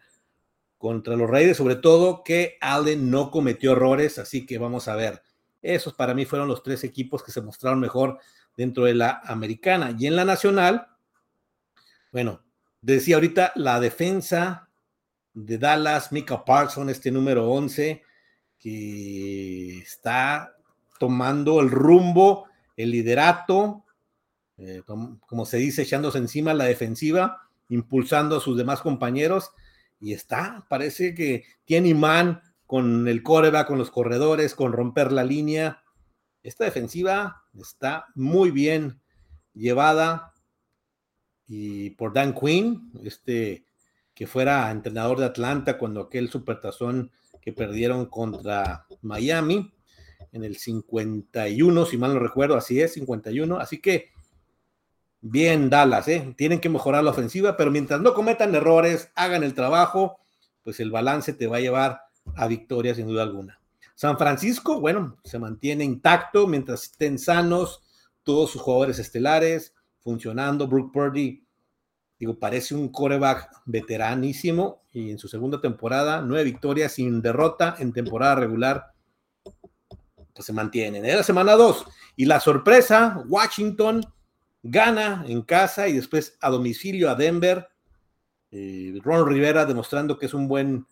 contra 0.79 1.15
los 1.15 1.29
Raiders, 1.29 1.57
sobre 1.57 1.75
todo 1.75 2.24
que 2.24 2.57
Allen 2.62 3.10
no 3.10 3.31
cometió 3.31 3.72
errores, 3.72 4.19
así 4.19 4.46
que 4.46 4.57
vamos 4.57 4.88
a 4.88 4.96
ver. 4.96 5.22
Esos 5.62 5.93
para 5.93 6.13
mí 6.13 6.25
fueron 6.25 6.48
los 6.48 6.62
tres 6.62 6.84
equipos 6.84 7.24
que 7.24 7.31
se 7.31 7.41
mostraron 7.41 7.79
mejor 7.79 8.19
dentro 8.55 8.86
de 8.86 8.96
la 8.96 9.22
americana. 9.25 9.96
Y 9.98 10.07
en 10.07 10.15
la 10.15 10.25
nacional, 10.25 10.88
bueno, 12.12 12.43
decía 12.81 13.15
ahorita 13.15 13.53
la 13.55 13.79
defensa 13.79 14.69
de 15.34 15.57
Dallas, 15.57 16.12
Mika 16.12 16.43
Parson, 16.43 16.89
este 16.89 17.12
número 17.12 17.50
11, 17.50 18.03
que 18.60 19.79
está 19.79 20.55
tomando 21.00 21.60
el 21.60 21.69
rumbo, 21.69 22.47
el 22.77 22.91
liderato, 22.91 23.84
eh, 24.57 24.81
como 24.86 25.46
se 25.46 25.57
dice, 25.57 25.81
echándose 25.81 26.19
encima 26.19 26.53
la 26.53 26.65
defensiva, 26.65 27.50
impulsando 27.69 28.38
a 28.38 28.41
sus 28.41 28.57
demás 28.57 28.81
compañeros 28.81 29.51
y 30.00 30.13
está, 30.13 30.65
parece 30.69 31.13
que 31.13 31.43
tiene 31.65 31.89
imán 31.89 32.41
con 32.65 33.07
el 33.07 33.24
coreback, 33.24 33.67
con 33.67 33.77
los 33.77 33.91
corredores, 33.91 34.55
con 34.55 34.72
romper 34.72 35.12
la 35.12 35.24
línea. 35.24 35.84
Esta 36.43 36.65
defensiva 36.65 37.43
está 37.60 38.05
muy 38.15 38.51
bien 38.51 39.01
llevada 39.53 40.34
y 41.48 41.91
por 41.91 42.13
Dan 42.13 42.34
Quinn, 42.34 42.91
este 43.03 43.65
que 44.13 44.27
fuera 44.27 44.72
entrenador 44.72 45.19
de 45.19 45.25
Atlanta 45.25 45.77
cuando 45.77 46.01
aquel 46.01 46.29
supertazón 46.29 47.12
que 47.39 47.53
perdieron 47.53 48.07
contra 48.07 48.88
Miami 49.01 49.72
en 50.38 50.44
el 50.44 50.58
51, 50.58 51.86
si 51.86 51.98
mal 51.98 52.13
no 52.13 52.20
recuerdo, 52.20 52.56
así 52.56 52.79
es, 52.79 52.94
51. 52.94 53.60
Así 53.60 53.79
que 53.79 54.12
bien 55.22 55.70
Dallas, 55.70 56.08
¿eh? 56.08 56.34
tienen 56.38 56.60
que 56.60 56.70
mejorar 56.70 57.03
la 57.03 57.12
ofensiva, 57.12 57.58
pero 57.58 57.72
mientras 57.72 58.00
no 58.01 58.13
cometan 58.13 58.56
errores, 58.56 59.12
hagan 59.15 59.44
el 59.44 59.53
trabajo, 59.53 60.20
pues 60.63 60.79
el 60.79 60.91
balance 60.91 61.34
te 61.34 61.48
va 61.48 61.58
a 61.58 61.62
llevar 61.62 62.01
a 62.36 62.48
victoria 62.48 62.96
sin 62.96 63.08
duda 63.08 63.24
alguna. 63.24 63.60
San 63.96 64.17
Francisco, 64.17 64.79
bueno, 64.79 65.17
se 65.24 65.39
mantiene 65.39 65.84
intacto 65.84 66.48
mientras 66.48 66.84
estén 66.84 67.17
sanos 67.17 67.82
todos 68.24 68.51
sus 68.51 68.62
jugadores 68.62 69.00
estelares, 69.00 69.74
funcionando. 70.00 70.67
Brooke 70.67 70.94
Purdy, 70.94 71.44
digo, 72.20 72.38
parece 72.38 72.75
un 72.75 72.89
coreback 72.89 73.50
veteranísimo 73.65 74.84
y 74.91 75.12
en 75.12 75.17
su 75.17 75.27
segunda 75.27 75.60
temporada, 75.62 76.22
nueve 76.22 76.44
victorias 76.44 76.91
sin 76.94 77.22
derrota 77.22 77.75
en 77.79 77.91
temporada 77.91 78.36
regular, 78.36 78.94
pues 80.38 80.46
se 80.46 80.53
mantienen. 80.53 81.03
En 81.03 81.17
la 81.17 81.24
semana 81.24 81.53
dos. 81.53 81.86
Y 82.15 82.25
la 82.25 82.39
sorpresa, 82.39 83.24
Washington 83.27 84.06
gana 84.62 85.25
en 85.27 85.41
casa 85.41 85.88
y 85.88 85.94
después 85.94 86.38
a 86.41 86.51
domicilio 86.51 87.10
a 87.10 87.15
Denver. 87.15 87.67
Eh, 88.51 89.00
Ron 89.03 89.27
Rivera 89.27 89.65
demostrando 89.65 90.20
que 90.20 90.27
es 90.27 90.36
un 90.36 90.48
buen 90.48 90.86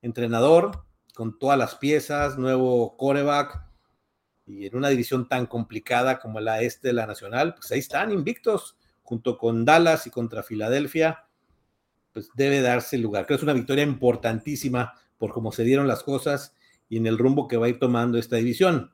entrenador 0.00 0.86
con 1.14 1.38
todas 1.38 1.58
las 1.58 1.74
piezas, 1.74 2.38
nuevo 2.38 2.96
coreback 2.96 3.66
y 4.46 4.66
en 4.66 4.76
una 4.76 4.88
división 4.88 5.28
tan 5.28 5.46
complicada 5.46 6.18
como 6.18 6.40
la 6.40 6.62
este 6.62 6.88
de 6.88 6.94
la 6.94 7.06
Nacional, 7.06 7.54
pues 7.54 7.70
ahí 7.72 7.80
están 7.80 8.12
invictos 8.12 8.76
junto 9.02 9.36
con 9.36 9.64
Dallas 9.66 10.06
y 10.06 10.10
contra 10.10 10.42
Filadelfia, 10.42 11.26
pues 12.14 12.30
debe 12.34 12.62
darse 12.62 12.96
lugar. 12.96 13.26
Creo 13.26 13.36
que 13.36 13.40
es 13.40 13.44
una 13.44 13.52
victoria 13.52 13.84
importantísima 13.84 14.94
por 15.18 15.32
cómo 15.32 15.52
se 15.52 15.64
dieron 15.64 15.86
las 15.86 16.02
cosas 16.02 16.54
y 16.88 16.98
en 16.98 17.06
el 17.06 17.18
rumbo 17.18 17.48
que 17.48 17.56
va 17.56 17.66
a 17.66 17.68
ir 17.68 17.78
tomando 17.78 18.18
esta 18.18 18.36
división. 18.36 18.92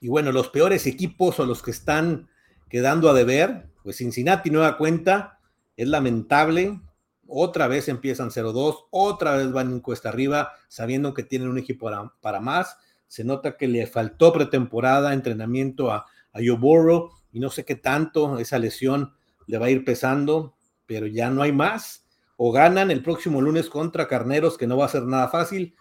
Y 0.00 0.08
bueno, 0.08 0.32
los 0.32 0.48
peores 0.48 0.86
equipos 0.86 1.40
o 1.40 1.46
los 1.46 1.62
que 1.62 1.70
están 1.70 2.28
quedando 2.68 3.08
a 3.08 3.14
deber, 3.14 3.70
pues 3.82 3.96
Cincinnati 3.96 4.50
nueva 4.50 4.76
cuenta, 4.76 5.38
es 5.76 5.88
lamentable, 5.88 6.80
otra 7.26 7.68
vez 7.68 7.88
empiezan 7.88 8.30
0-2, 8.30 8.86
otra 8.90 9.36
vez 9.36 9.50
van 9.52 9.72
en 9.72 9.80
cuesta 9.80 10.08
arriba, 10.08 10.52
sabiendo 10.68 11.14
que 11.14 11.22
tienen 11.22 11.48
un 11.48 11.58
equipo 11.58 11.90
para, 12.20 12.40
más, 12.40 12.76
se 13.06 13.24
nota 13.24 13.56
que 13.56 13.68
le 13.68 13.86
faltó 13.86 14.32
pretemporada, 14.32 15.14
entrenamiento 15.14 15.90
a, 15.90 16.06
a 16.32 16.38
Joe 16.44 17.08
y 17.32 17.40
no 17.40 17.50
sé 17.50 17.64
qué 17.64 17.74
tanto 17.74 18.38
esa 18.38 18.58
lesión 18.58 19.14
le 19.46 19.58
va 19.58 19.66
a 19.66 19.70
ir 19.70 19.84
pesando, 19.84 20.54
pero 20.86 21.06
ya 21.06 21.30
no 21.30 21.42
hay 21.42 21.52
más, 21.52 22.06
o 22.36 22.52
ganan 22.52 22.90
el 22.90 23.02
próximo 23.02 23.40
lunes 23.40 23.68
contra 23.68 24.08
Carneros, 24.08 24.58
que 24.58 24.66
no 24.66 24.76
va 24.76 24.86
a 24.86 24.90
ser 24.90 25.04
nada 25.04 25.28
fácil, 25.28 25.74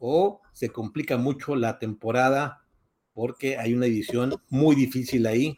o 0.00 0.40
se 0.52 0.70
complica 0.70 1.16
mucho 1.16 1.54
la 1.54 1.78
temporada 1.78 2.64
porque 3.12 3.56
hay 3.56 3.74
una 3.74 3.86
división 3.86 4.34
muy 4.48 4.74
difícil 4.74 5.28
ahí 5.28 5.56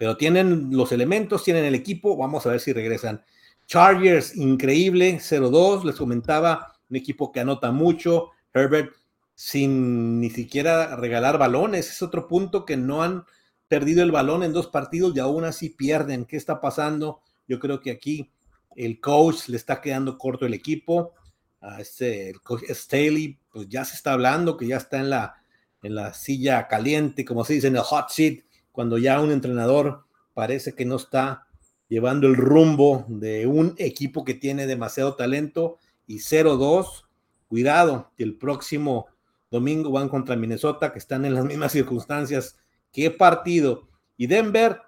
pero 0.00 0.16
tienen 0.16 0.70
los 0.70 0.92
elementos, 0.92 1.44
tienen 1.44 1.66
el 1.66 1.74
equipo, 1.74 2.16
vamos 2.16 2.46
a 2.46 2.48
ver 2.52 2.60
si 2.60 2.72
regresan. 2.72 3.22
Chargers, 3.66 4.34
increíble, 4.34 5.18
0-2, 5.20 5.84
les 5.84 5.96
comentaba, 5.96 6.72
un 6.88 6.96
equipo 6.96 7.30
que 7.30 7.40
anota 7.40 7.70
mucho, 7.70 8.30
Herbert 8.54 8.94
sin 9.34 10.18
ni 10.18 10.30
siquiera 10.30 10.96
regalar 10.96 11.36
balones, 11.36 11.90
es 11.90 12.00
otro 12.00 12.28
punto 12.28 12.64
que 12.64 12.78
no 12.78 13.02
han 13.02 13.26
perdido 13.68 14.02
el 14.02 14.10
balón 14.10 14.42
en 14.42 14.54
dos 14.54 14.68
partidos 14.68 15.14
y 15.14 15.20
aún 15.20 15.44
así 15.44 15.68
pierden. 15.68 16.24
¿Qué 16.24 16.38
está 16.38 16.62
pasando? 16.62 17.20
Yo 17.46 17.60
creo 17.60 17.82
que 17.82 17.90
aquí 17.90 18.30
el 18.76 19.00
coach 19.00 19.48
le 19.48 19.58
está 19.58 19.82
quedando 19.82 20.16
corto 20.16 20.46
el 20.46 20.54
equipo. 20.54 21.12
A 21.60 21.80
este, 21.80 22.30
el 22.30 22.40
coach 22.40 22.62
Staley, 22.70 23.38
pues 23.52 23.68
ya 23.68 23.84
se 23.84 23.94
está 23.94 24.12
hablando 24.12 24.56
que 24.56 24.66
ya 24.66 24.76
está 24.76 24.98
en 24.98 25.10
la, 25.10 25.34
en 25.82 25.94
la 25.94 26.14
silla 26.14 26.68
caliente, 26.68 27.24
como 27.24 27.44
se 27.44 27.54
dice, 27.54 27.68
en 27.68 27.76
el 27.76 27.82
hot 27.82 28.08
seat 28.10 28.44
cuando 28.72 28.98
ya 28.98 29.20
un 29.20 29.32
entrenador 29.32 30.04
parece 30.34 30.74
que 30.74 30.84
no 30.84 30.96
está 30.96 31.46
llevando 31.88 32.28
el 32.28 32.36
rumbo 32.36 33.04
de 33.08 33.46
un 33.46 33.74
equipo 33.78 34.24
que 34.24 34.34
tiene 34.34 34.66
demasiado 34.66 35.16
talento 35.16 35.78
y 36.06 36.18
0-2, 36.18 37.04
cuidado, 37.48 38.10
que 38.16 38.22
el 38.22 38.36
próximo 38.36 39.06
domingo 39.50 39.90
van 39.90 40.08
contra 40.08 40.36
Minnesota, 40.36 40.92
que 40.92 40.98
están 40.98 41.24
en 41.24 41.34
las 41.34 41.44
mismas 41.44 41.72
circunstancias. 41.72 42.56
¿Qué 42.92 43.10
partido? 43.10 43.88
Y 44.16 44.28
Denver, 44.28 44.80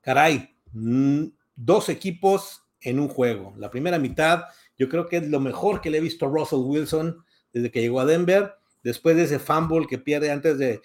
caray, 0.00 0.54
mm, 0.72 1.26
dos 1.54 1.88
equipos 1.90 2.62
en 2.80 2.98
un 2.98 3.08
juego. 3.08 3.54
La 3.58 3.70
primera 3.70 3.98
mitad, 3.98 4.44
yo 4.78 4.88
creo 4.88 5.06
que 5.06 5.18
es 5.18 5.28
lo 5.28 5.40
mejor 5.40 5.80
que 5.80 5.90
le 5.90 5.98
he 5.98 6.00
visto 6.00 6.26
a 6.26 6.28
Russell 6.28 6.60
Wilson 6.60 7.24
desde 7.52 7.70
que 7.70 7.80
llegó 7.80 8.00
a 8.00 8.04
Denver, 8.04 8.54
después 8.82 9.16
de 9.16 9.24
ese 9.24 9.38
fumble 9.38 9.86
que 9.86 9.98
pierde 9.98 10.30
antes 10.30 10.58
de, 10.58 10.80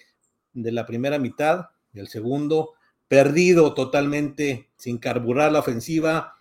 de 0.52 0.72
la 0.72 0.86
primera 0.86 1.18
mitad, 1.18 1.66
el 1.94 2.08
segundo, 2.08 2.74
perdido 3.08 3.74
totalmente 3.74 4.70
sin 4.76 4.98
carburar 4.98 5.52
la 5.52 5.58
ofensiva 5.58 6.34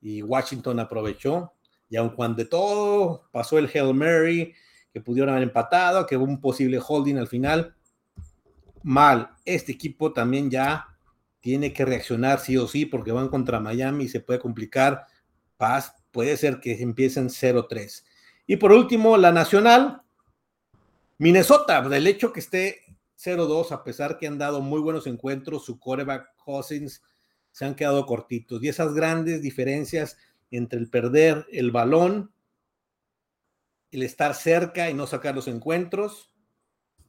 y 0.00 0.22
Washington 0.22 0.80
aprovechó. 0.80 1.52
Y 1.88 1.96
aun 1.96 2.10
cuando 2.10 2.36
de 2.36 2.44
todo 2.44 3.28
pasó 3.32 3.58
el 3.58 3.70
Hail 3.72 3.94
Mary, 3.94 4.54
que 4.92 5.00
pudieron 5.00 5.30
haber 5.30 5.44
empatado, 5.44 6.06
que 6.06 6.16
hubo 6.16 6.24
un 6.24 6.40
posible 6.40 6.80
holding 6.86 7.16
al 7.16 7.28
final, 7.28 7.74
mal. 8.82 9.30
Este 9.44 9.72
equipo 9.72 10.12
también 10.12 10.50
ya 10.50 10.86
tiene 11.40 11.72
que 11.72 11.84
reaccionar 11.84 12.40
sí 12.40 12.56
o 12.56 12.66
sí 12.66 12.84
porque 12.84 13.12
van 13.12 13.28
contra 13.28 13.60
Miami 13.60 14.04
y 14.04 14.08
se 14.08 14.20
puede 14.20 14.38
complicar. 14.38 15.06
Paz, 15.56 15.94
puede 16.10 16.36
ser 16.36 16.60
que 16.60 16.80
empiecen 16.82 17.28
0-3. 17.28 18.04
Y 18.46 18.56
por 18.56 18.72
último, 18.72 19.16
la 19.16 19.32
nacional, 19.32 20.02
Minnesota, 21.18 21.78
el 21.78 22.06
hecho 22.06 22.32
que 22.32 22.40
esté 22.40 22.82
0-2, 23.18 23.72
a 23.72 23.84
pesar 23.84 24.18
que 24.18 24.26
han 24.26 24.38
dado 24.38 24.60
muy 24.60 24.80
buenos 24.80 25.06
encuentros, 25.06 25.64
su 25.64 25.78
coreback 25.78 26.36
Cousins 26.36 27.02
se 27.50 27.64
han 27.64 27.74
quedado 27.74 28.06
cortitos. 28.06 28.62
Y 28.62 28.68
esas 28.68 28.94
grandes 28.94 29.42
diferencias 29.42 30.16
entre 30.50 30.78
el 30.78 30.88
perder 30.88 31.46
el 31.52 31.70
balón, 31.70 32.32
el 33.90 34.02
estar 34.02 34.34
cerca 34.34 34.88
y 34.88 34.94
no 34.94 35.06
sacar 35.06 35.34
los 35.34 35.48
encuentros, 35.48 36.30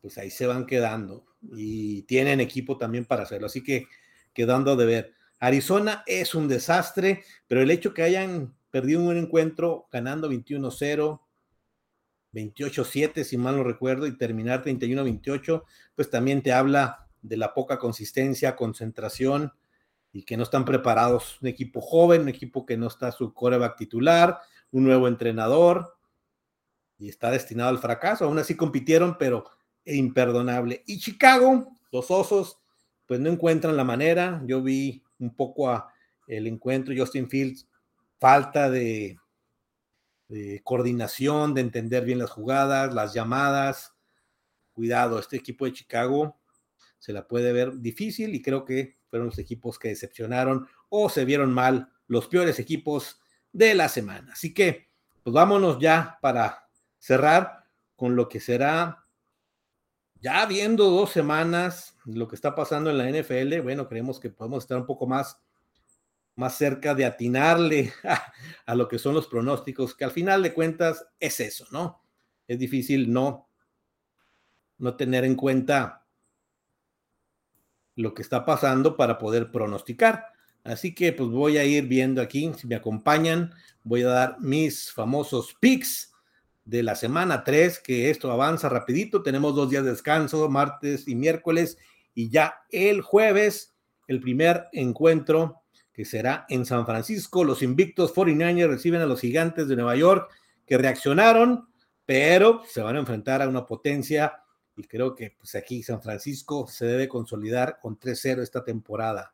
pues 0.01 0.17
ahí 0.17 0.31
se 0.31 0.47
van 0.47 0.65
quedando. 0.65 1.25
Y 1.55 2.03
tienen 2.03 2.39
equipo 2.39 2.77
también 2.77 3.05
para 3.05 3.23
hacerlo. 3.23 3.47
Así 3.47 3.63
que 3.63 3.87
quedando 4.33 4.75
de 4.75 4.85
ver. 4.85 5.13
Arizona 5.39 6.03
es 6.05 6.35
un 6.35 6.47
desastre, 6.47 7.23
pero 7.47 7.61
el 7.61 7.71
hecho 7.71 7.93
que 7.93 8.03
hayan 8.03 8.55
perdido 8.71 9.01
un 9.01 9.17
encuentro 9.17 9.87
ganando 9.91 10.29
21-0, 10.29 11.21
28-7, 12.33 13.23
si 13.23 13.37
mal 13.37 13.57
no 13.57 13.63
recuerdo, 13.63 14.07
y 14.07 14.17
terminar 14.17 14.63
31-28, 14.63 15.63
pues 15.95 16.09
también 16.09 16.43
te 16.43 16.53
habla 16.53 17.07
de 17.21 17.37
la 17.37 17.53
poca 17.53 17.79
consistencia, 17.79 18.55
concentración 18.55 19.53
y 20.11 20.23
que 20.23 20.37
no 20.37 20.43
están 20.43 20.65
preparados. 20.65 21.41
Un 21.41 21.47
equipo 21.47 21.81
joven, 21.81 22.21
un 22.21 22.29
equipo 22.29 22.65
que 22.65 22.77
no 22.77 22.87
está 22.87 23.11
su 23.11 23.33
coreback 23.33 23.77
titular, 23.77 24.39
un 24.71 24.83
nuevo 24.83 25.07
entrenador 25.07 25.97
y 26.97 27.09
está 27.09 27.31
destinado 27.31 27.69
al 27.69 27.79
fracaso. 27.79 28.25
Aún 28.25 28.39
así 28.39 28.55
compitieron, 28.55 29.17
pero 29.17 29.45
imperdonable. 29.85 30.83
Y 30.85 30.99
Chicago, 30.99 31.75
los 31.91 32.11
osos, 32.11 32.59
pues 33.05 33.19
no 33.19 33.29
encuentran 33.29 33.77
la 33.77 33.83
manera. 33.83 34.41
Yo 34.45 34.61
vi 34.61 35.03
un 35.17 35.35
poco 35.35 35.69
a 35.69 35.91
el 36.27 36.47
encuentro 36.47 36.93
Justin 36.95 37.29
Fields, 37.29 37.67
falta 38.19 38.69
de, 38.69 39.17
coordinación, 40.63 41.53
de 41.53 41.61
entender 41.61 42.05
bien 42.05 42.19
las 42.19 42.29
jugadas, 42.29 42.93
las 42.93 43.13
llamadas. 43.13 43.95
Cuidado, 44.73 45.19
este 45.19 45.37
equipo 45.37 45.65
de 45.65 45.73
Chicago 45.73 46.39
se 46.99 47.13
la 47.13 47.27
puede 47.27 47.51
ver 47.53 47.79
difícil 47.79 48.35
y 48.35 48.41
creo 48.41 48.65
que 48.65 48.99
fueron 49.07 49.27
los 49.27 49.39
equipos 49.39 49.79
que 49.79 49.87
decepcionaron 49.87 50.67
o 50.89 51.09
se 51.09 51.25
vieron 51.25 51.53
mal 51.53 51.91
los 52.07 52.27
peores 52.27 52.59
equipos 52.59 53.19
de 53.51 53.73
la 53.73 53.89
semana. 53.89 54.33
Así 54.33 54.53
que, 54.53 54.89
pues 55.23 55.33
vámonos 55.33 55.79
ya 55.79 56.19
para 56.21 56.69
cerrar 56.97 57.63
con 57.95 58.15
lo 58.15 58.29
que 58.29 58.39
será, 58.39 59.05
ya 60.21 60.45
viendo 60.45 60.89
dos 60.89 61.11
semanas 61.11 61.95
lo 62.05 62.27
que 62.27 62.35
está 62.35 62.55
pasando 62.55 62.89
en 62.89 62.97
la 62.97 63.09
NFL, 63.09 63.61
bueno, 63.61 63.87
creemos 63.87 64.19
que 64.19 64.29
podemos 64.29 64.63
estar 64.63 64.77
un 64.77 64.85
poco 64.85 65.07
más, 65.07 65.41
más 66.39 66.57
cerca 66.57 66.95
de 66.95 67.05
atinarle 67.05 67.93
a, 68.65 68.75
lo 68.75 68.87
que 68.87 68.97
son 68.97 69.13
los 69.13 69.27
pronósticos, 69.27 69.93
que 69.93 70.05
al 70.05 70.11
final 70.11 70.41
de 70.41 70.53
cuentas 70.53 71.05
es 71.19 71.39
eso, 71.41 71.67
¿no? 71.71 72.01
Es 72.47 72.57
difícil 72.57 73.11
no, 73.11 73.49
no 74.77 74.95
tener 74.95 75.25
en 75.25 75.35
cuenta 75.35 76.07
lo 77.95 78.13
que 78.13 78.21
está 78.21 78.45
pasando 78.45 78.95
para 78.95 79.17
poder 79.17 79.51
pronosticar. 79.51 80.27
Así 80.63 80.95
que 80.95 81.11
pues 81.11 81.29
voy 81.29 81.57
a 81.57 81.65
ir 81.65 81.87
viendo 81.87 82.21
aquí, 82.21 82.51
si 82.57 82.67
me 82.67 82.75
acompañan, 82.75 83.53
voy 83.83 84.03
a 84.03 84.07
dar 84.07 84.39
mis 84.39 84.91
famosos 84.91 85.55
picks 85.59 86.13
de 86.63 86.83
la 86.83 86.95
semana 86.95 87.43
3, 87.43 87.79
que 87.79 88.09
esto 88.09 88.31
avanza 88.31 88.69
rapidito, 88.69 89.23
tenemos 89.23 89.55
dos 89.55 89.69
días 89.69 89.83
de 89.83 89.91
descanso, 89.91 90.47
martes 90.49 91.07
y 91.07 91.15
miércoles, 91.15 91.77
y 92.13 92.29
ya 92.29 92.61
el 92.69 93.01
jueves, 93.01 93.75
el 94.07 94.21
primer 94.21 94.67
encuentro 94.71 95.58
que 95.99 96.05
será 96.05 96.45
en 96.47 96.65
San 96.65 96.85
Francisco, 96.85 97.43
los 97.43 97.61
invictos 97.61 98.15
49ers 98.15 98.69
reciben 98.69 99.01
a 99.01 99.05
los 99.05 99.19
gigantes 99.19 99.67
de 99.67 99.75
Nueva 99.75 99.97
York, 99.97 100.31
que 100.65 100.77
reaccionaron, 100.77 101.67
pero 102.05 102.61
se 102.65 102.79
van 102.79 102.95
a 102.95 102.99
enfrentar 102.99 103.41
a 103.41 103.49
una 103.49 103.65
potencia 103.65 104.41
y 104.77 104.83
creo 104.85 105.13
que 105.13 105.35
pues 105.37 105.55
aquí 105.55 105.83
San 105.83 106.01
Francisco 106.01 106.67
se 106.67 106.85
debe 106.85 107.09
consolidar 107.09 107.79
con 107.81 107.99
3-0 107.99 108.41
esta 108.41 108.63
temporada. 108.63 109.33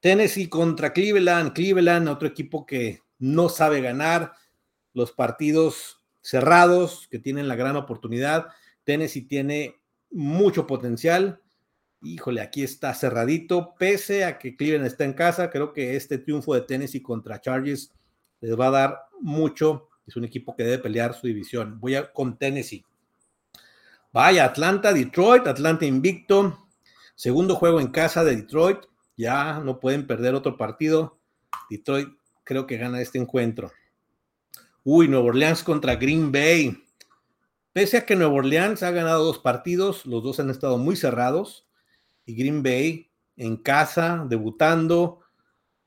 Tennessee 0.00 0.50
contra 0.50 0.92
Cleveland, 0.92 1.54
Cleveland, 1.54 2.06
otro 2.06 2.28
equipo 2.28 2.66
que 2.66 3.00
no 3.18 3.48
sabe 3.48 3.80
ganar 3.80 4.34
los 4.92 5.12
partidos 5.12 6.02
cerrados, 6.20 7.08
que 7.10 7.18
tienen 7.18 7.48
la 7.48 7.56
gran 7.56 7.76
oportunidad. 7.76 8.48
Tennessee 8.84 9.22
tiene 9.22 9.80
mucho 10.10 10.66
potencial. 10.66 11.40
Híjole, 12.02 12.40
aquí 12.40 12.64
está 12.64 12.92
cerradito, 12.94 13.74
pese 13.78 14.24
a 14.24 14.38
que 14.38 14.56
Cleveland 14.56 14.86
está 14.86 15.04
en 15.04 15.12
casa, 15.12 15.50
creo 15.50 15.72
que 15.72 15.94
este 15.94 16.18
triunfo 16.18 16.54
de 16.54 16.62
Tennessee 16.62 17.00
contra 17.00 17.40
Chargers 17.40 17.92
les 18.40 18.58
va 18.58 18.66
a 18.66 18.70
dar 18.70 18.98
mucho. 19.20 19.88
Es 20.06 20.16
un 20.16 20.24
equipo 20.24 20.56
que 20.56 20.64
debe 20.64 20.82
pelear 20.82 21.14
su 21.14 21.28
división. 21.28 21.78
Voy 21.78 21.94
a 21.94 22.12
con 22.12 22.36
Tennessee. 22.36 22.84
Vaya, 24.12 24.44
Atlanta, 24.44 24.92
Detroit, 24.92 25.46
Atlanta 25.46 25.86
invicto. 25.86 26.68
Segundo 27.14 27.54
juego 27.54 27.80
en 27.80 27.88
casa 27.88 28.24
de 28.24 28.34
Detroit. 28.36 28.78
Ya 29.16 29.60
no 29.60 29.78
pueden 29.78 30.06
perder 30.06 30.34
otro 30.34 30.56
partido. 30.56 31.18
Detroit 31.70 32.08
creo 32.42 32.66
que 32.66 32.78
gana 32.78 33.00
este 33.00 33.18
encuentro. 33.18 33.70
Uy, 34.82 35.06
Nuevo 35.06 35.28
Orleans 35.28 35.62
contra 35.62 35.94
Green 35.94 36.32
Bay. 36.32 36.82
Pese 37.72 37.98
a 37.98 38.06
que 38.06 38.16
Nuevo 38.16 38.36
Orleans 38.36 38.82
ha 38.82 38.90
ganado 38.90 39.24
dos 39.24 39.38
partidos, 39.38 40.04
los 40.04 40.22
dos 40.22 40.40
han 40.40 40.50
estado 40.50 40.76
muy 40.76 40.96
cerrados. 40.96 41.66
Y 42.24 42.34
Green 42.34 42.62
Bay 42.62 43.10
en 43.36 43.56
casa, 43.56 44.24
debutando, 44.28 45.20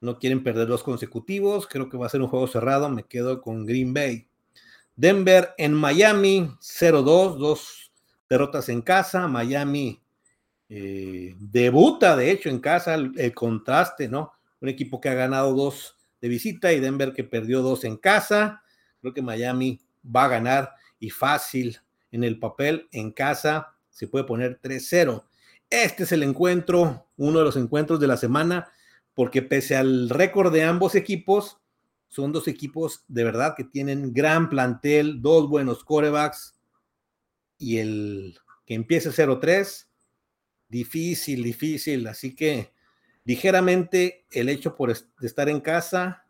no 0.01 0.19
quieren 0.19 0.43
perder 0.43 0.67
dos 0.67 0.83
consecutivos. 0.83 1.67
Creo 1.67 1.89
que 1.89 1.97
va 1.97 2.05
a 2.05 2.09
ser 2.09 2.21
un 2.21 2.27
juego 2.27 2.47
cerrado. 2.47 2.89
Me 2.89 3.03
quedo 3.03 3.41
con 3.41 3.65
Green 3.65 3.93
Bay. 3.93 4.27
Denver 4.95 5.49
en 5.57 5.73
Miami, 5.73 6.49
0-2, 6.61 7.37
dos 7.37 7.91
derrotas 8.29 8.69
en 8.69 8.81
casa, 8.81 9.27
Miami 9.27 10.01
eh, 10.69 11.35
debuta 11.37 12.15
de 12.15 12.31
hecho 12.31 12.49
en 12.49 12.59
casa, 12.59 12.95
el, 12.95 13.33
contraste, 13.33 14.07
¿no? 14.07 14.31
Un 14.61 14.69
equipo 14.69 14.99
que 14.99 15.09
ha 15.09 15.13
ganado 15.13 15.53
dos 15.53 15.95
de 16.21 16.27
visita 16.27 16.73
y 16.73 16.79
Denver 16.79 17.13
que 17.13 17.23
perdió 17.23 17.61
dos 17.61 17.83
en 17.83 17.97
casa. 17.97 18.63
Creo 19.01 19.13
que 19.13 19.21
Miami 19.21 19.79
va 20.03 20.25
a 20.25 20.29
ganar 20.29 20.73
y 20.99 21.09
fácil 21.09 21.77
en 22.11 22.23
el 22.23 22.39
papel 22.39 22.87
en 22.91 23.11
casa 23.11 23.75
se 23.89 24.07
puede 24.07 24.25
poner 24.25 24.59
3-0. 24.61 25.23
Este 25.83 26.03
es 26.03 26.11
el 26.13 26.23
encuentro, 26.23 27.09
uno 27.17 27.39
de 27.39 27.43
los 27.45 27.57
encuentros 27.57 27.99
de 27.99 28.07
la 28.07 28.15
semana, 28.15 28.71
porque 29.13 29.41
pese 29.41 29.75
al 29.75 30.09
récord 30.09 30.53
de 30.53 30.63
ambos 30.63 30.95
equipos, 30.95 31.59
son 32.07 32.31
dos 32.31 32.47
equipos 32.47 33.03
de 33.09 33.25
verdad 33.25 33.55
que 33.57 33.65
tienen 33.65 34.13
gran 34.13 34.49
plantel, 34.49 35.21
dos 35.21 35.49
buenos 35.49 35.83
corebacks, 35.83 36.57
y 37.57 37.79
el 37.79 38.38
que 38.65 38.73
empiece 38.73 39.09
0-3, 39.09 39.88
difícil, 40.69 41.43
difícil. 41.43 42.07
Así 42.07 42.35
que 42.35 42.71
ligeramente 43.25 44.25
el 44.31 44.47
hecho 44.47 44.77
por 44.77 44.93
de 44.93 45.27
estar 45.27 45.49
en 45.49 45.59
casa, 45.59 46.25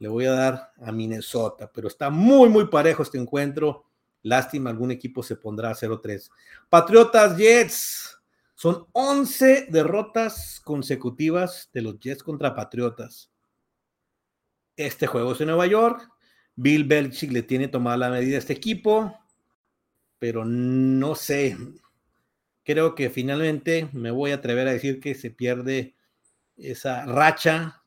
le 0.00 0.08
voy 0.08 0.26
a 0.26 0.32
dar 0.32 0.72
a 0.84 0.90
Minnesota, 0.90 1.70
pero 1.72 1.86
está 1.86 2.10
muy, 2.10 2.48
muy 2.48 2.66
parejo 2.66 3.04
este 3.04 3.18
encuentro. 3.18 3.86
Lástima, 4.22 4.70
algún 4.70 4.90
equipo 4.90 5.22
se 5.22 5.36
pondrá 5.36 5.72
0-3. 5.72 6.30
Patriotas 6.68 7.36
Jets. 7.36 8.21
Son 8.54 8.86
11 8.92 9.68
derrotas 9.70 10.60
consecutivas 10.64 11.70
de 11.72 11.82
los 11.82 11.98
Jets 11.98 12.22
contra 12.22 12.54
Patriotas. 12.54 13.30
Este 14.76 15.06
juego 15.06 15.32
es 15.32 15.40
en 15.40 15.48
Nueva 15.48 15.66
York. 15.66 16.08
Bill 16.54 16.84
Belichick 16.84 17.32
le 17.32 17.42
tiene 17.42 17.68
tomada 17.68 17.96
la 17.96 18.10
medida 18.10 18.36
a 18.36 18.38
este 18.38 18.52
equipo 18.52 19.16
pero 20.22 20.44
no 20.44 21.16
sé. 21.16 21.58
Creo 22.62 22.94
que 22.94 23.10
finalmente 23.10 23.88
me 23.92 24.12
voy 24.12 24.30
a 24.30 24.36
atrever 24.36 24.68
a 24.68 24.72
decir 24.72 25.00
que 25.00 25.16
se 25.16 25.32
pierde 25.32 25.96
esa 26.56 27.04
racha 27.06 27.82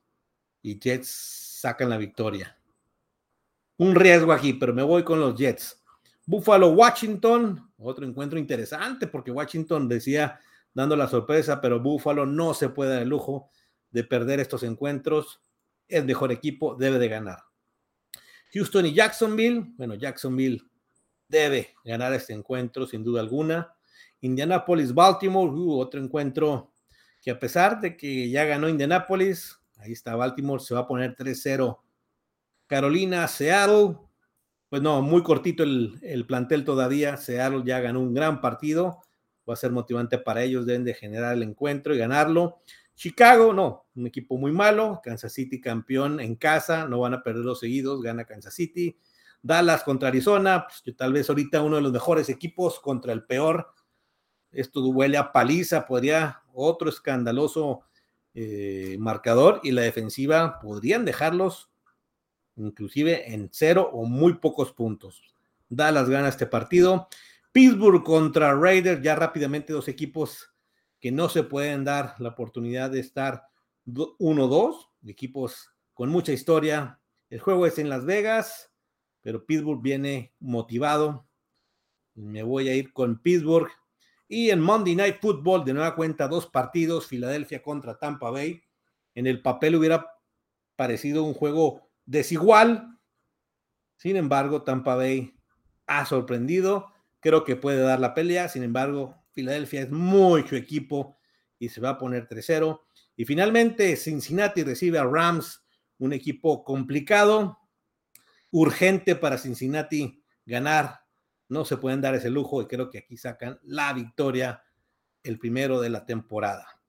y 0.62 0.78
Jets 0.78 1.08
sacan 1.62 1.90
la 1.90 1.98
victoria. 1.98 2.60
Un 3.78 3.96
riesgo 3.96 4.34
aquí, 4.34 4.52
pero 4.52 4.74
me 4.74 4.84
voy 4.84 5.06
con 5.06 5.22
los 5.22 5.40
Jets. 5.40 5.82
Buffalo, 6.26 6.72
Washington, 6.72 7.72
otro 7.78 8.06
encuentro 8.06 8.38
interesante 8.38 9.08
porque 9.08 9.32
Washington 9.32 9.88
decía 9.88 10.38
dando 10.76 10.96
la 10.96 11.08
sorpresa, 11.08 11.62
pero 11.62 11.80
Buffalo 11.80 12.28
no 12.28 12.54
se 12.54 12.70
puede 12.70 12.92
dar 12.92 13.02
el 13.02 13.10
lujo 13.10 13.50
de 13.90 14.04
perder 14.04 14.40
estos 14.40 14.62
encuentros. 14.62 15.42
Es 15.88 16.06
mejor 16.06 16.32
equipo, 16.32 16.76
debe 16.76 17.00
de 17.00 17.08
ganar. 17.08 17.40
Houston 18.54 18.86
y 18.86 18.94
Jacksonville, 18.94 19.74
bueno, 19.78 19.96
Jacksonville 19.96 20.62
debe 21.28 21.74
ganar 21.84 22.14
este 22.14 22.34
encuentro, 22.34 22.86
sin 22.86 23.04
duda 23.04 23.22
alguna. 23.22 23.74
Indianapolis-Baltimore, 24.22 25.52
uh, 25.52 25.80
otro 25.80 26.00
encuentro 26.00 26.74
que 27.22 27.32
a 27.32 27.40
pesar 27.40 27.80
de 27.80 27.98
que 27.98 28.30
ya 28.30 28.46
ganó 28.46 28.70
Indianapolis, 28.70 29.58
ahí 29.78 29.94
está 29.94 30.16
Baltimore, 30.16 30.62
se 30.62 30.74
va 30.74 30.82
a 30.82 30.88
poner 30.88 31.16
3-0. 31.16 31.80
Carolina, 32.68 33.28
Seattle, 33.28 33.98
pues 34.70 34.82
no, 34.82 35.02
muy 35.02 35.24
cortito 35.24 35.64
el, 35.64 36.00
el, 36.02 36.26
plantel 36.26 36.66
todavía. 36.66 37.18
Seattle 37.18 37.64
ya 37.66 37.80
ganó 37.80 38.02
un 38.02 38.14
gran 38.14 38.42
partido, 38.42 39.02
va 39.48 39.54
a 39.54 39.58
ser 39.58 39.72
motivante 39.72 40.18
para 40.18 40.44
ellos, 40.44 40.66
deben 40.66 40.84
de 40.84 40.94
generar 40.94 41.34
el 41.34 41.44
encuentro 41.44 41.94
y 41.94 41.98
ganarlo. 41.98 42.60
Chicago, 42.96 43.54
no, 43.54 43.86
un 43.96 44.08
equipo 44.08 44.38
muy 44.38 44.52
malo. 44.52 45.02
Kansas 45.04 45.34
City 45.34 45.60
campeón 45.60 46.20
en 46.20 46.36
casa, 46.36 46.88
no 46.88 47.00
van 47.00 47.14
a 47.14 47.24
perder 47.24 47.44
los 47.44 47.60
seguidos, 47.60 48.02
gana 48.02 48.26
Kansas 48.26 48.54
City. 48.54 48.98
Dallas 49.42 49.84
contra 49.84 50.08
Arizona, 50.08 50.66
pues 50.68 50.82
que 50.82 50.92
tal 50.94 51.14
vez 51.14 51.30
ahorita 51.30 51.62
uno 51.62 51.76
de 51.76 51.84
los 51.84 51.92
mejores 51.92 52.30
equipos 52.30 52.80
contra 52.80 53.14
el 53.14 53.26
peor. 53.26 53.72
Esto 54.52 54.84
huele 54.88 55.18
a 55.18 55.32
paliza, 55.32 55.86
podría 55.86 56.42
otro 56.54 56.90
escandaloso 56.90 57.82
eh, 58.34 58.96
marcador 59.00 59.62
y 59.64 59.72
la 59.72 59.82
defensiva 59.82 60.60
podrían 60.60 61.06
dejarlos 61.06 61.70
inclusive 62.58 63.34
en 63.34 63.50
cero 63.52 63.90
o 63.94 64.06
muy 64.06 64.36
pocos 64.36 64.72
puntos. 64.72 65.22
Dallas 65.70 66.10
gana 66.10 66.30
este 66.30 66.46
partido. 66.46 67.08
Pittsburgh 67.56 68.04
contra 68.04 68.54
Raiders, 68.54 69.02
ya 69.02 69.16
rápidamente 69.16 69.72
dos 69.72 69.88
equipos 69.88 70.54
que 71.00 71.10
no 71.10 71.30
se 71.30 71.44
pueden 71.44 71.86
dar 71.86 72.16
la 72.20 72.30
oportunidad 72.30 72.90
de 72.90 73.00
estar 73.00 73.44
1-2, 73.86 74.90
equipos 75.06 75.70
con 75.94 76.10
mucha 76.10 76.34
historia. 76.34 77.00
El 77.30 77.40
juego 77.40 77.66
es 77.66 77.80
en 77.80 77.88
Las 77.88 78.04
Vegas 78.04 78.76
pero 79.26 79.44
Pittsburgh 79.44 79.82
viene 79.82 80.36
motivado. 80.40 81.28
Me 82.14 82.44
voy 82.44 82.70
a 82.70 82.76
ir 82.76 82.94
con 82.94 83.18
Pittsburgh. 83.18 83.72
Y 84.28 84.52
en 84.52 84.62
Monday 84.62 84.96
Night 84.96 85.18
Football, 85.20 85.66
de 85.66 85.74
nueva 85.74 85.96
cuenta, 85.96 86.28
dos 86.28 86.46
partidos, 86.46 87.08
Filadelfia 87.08 87.64
contra 87.64 87.98
Tampa 87.98 88.30
Bay. 88.30 88.62
En 89.16 89.26
el 89.26 89.42
papel 89.42 89.78
hubiera 89.78 90.06
parecido 90.76 91.24
un 91.24 91.34
juego 91.34 91.90
desigual. 92.06 93.00
Sin 93.96 94.16
embargo, 94.16 94.62
Tampa 94.62 94.94
Bay 94.94 95.34
ha 95.88 96.06
sorprendido. 96.06 96.94
Creo 97.26 97.44
que 97.44 97.56
puede 97.56 97.82
dar 97.82 98.00
la 98.00 98.14
pelea. 98.14 98.48
Sin 98.50 98.62
embargo, 98.62 99.26
Filadelfia 99.32 99.82
es 99.82 99.90
mucho 99.90 100.56
equipo 100.56 101.18
y 101.58 101.70
se 101.70 101.82
va 101.82 101.90
a 101.90 101.98
poner 101.98 102.28
3-0. 102.28 102.82
Y 103.16 103.26
finalmente 103.26 103.96
Cincinnati 103.96 104.62
recibe 104.62 105.00
a 105.00 105.06
Rams, 105.06 105.66
un 105.98 106.14
equipo 106.14 106.64
complicado, 106.64 107.58
urgente 108.52 109.16
para 109.16 109.40
Cincinnati 109.40 110.24
ganar. 110.46 111.00
No 111.50 111.66
se 111.66 111.78
pueden 111.78 112.00
dar 112.00 112.14
ese 112.14 112.30
lujo 112.30 112.62
y 112.62 112.68
creo 112.68 112.92
que 112.92 113.00
aquí 113.00 113.18
sacan 113.18 113.60
la 113.64 113.92
victoria 113.94 114.62
el 115.24 115.40
primero 115.40 115.82
de 115.82 115.90
la 115.90 116.06
temporada. 116.06 116.80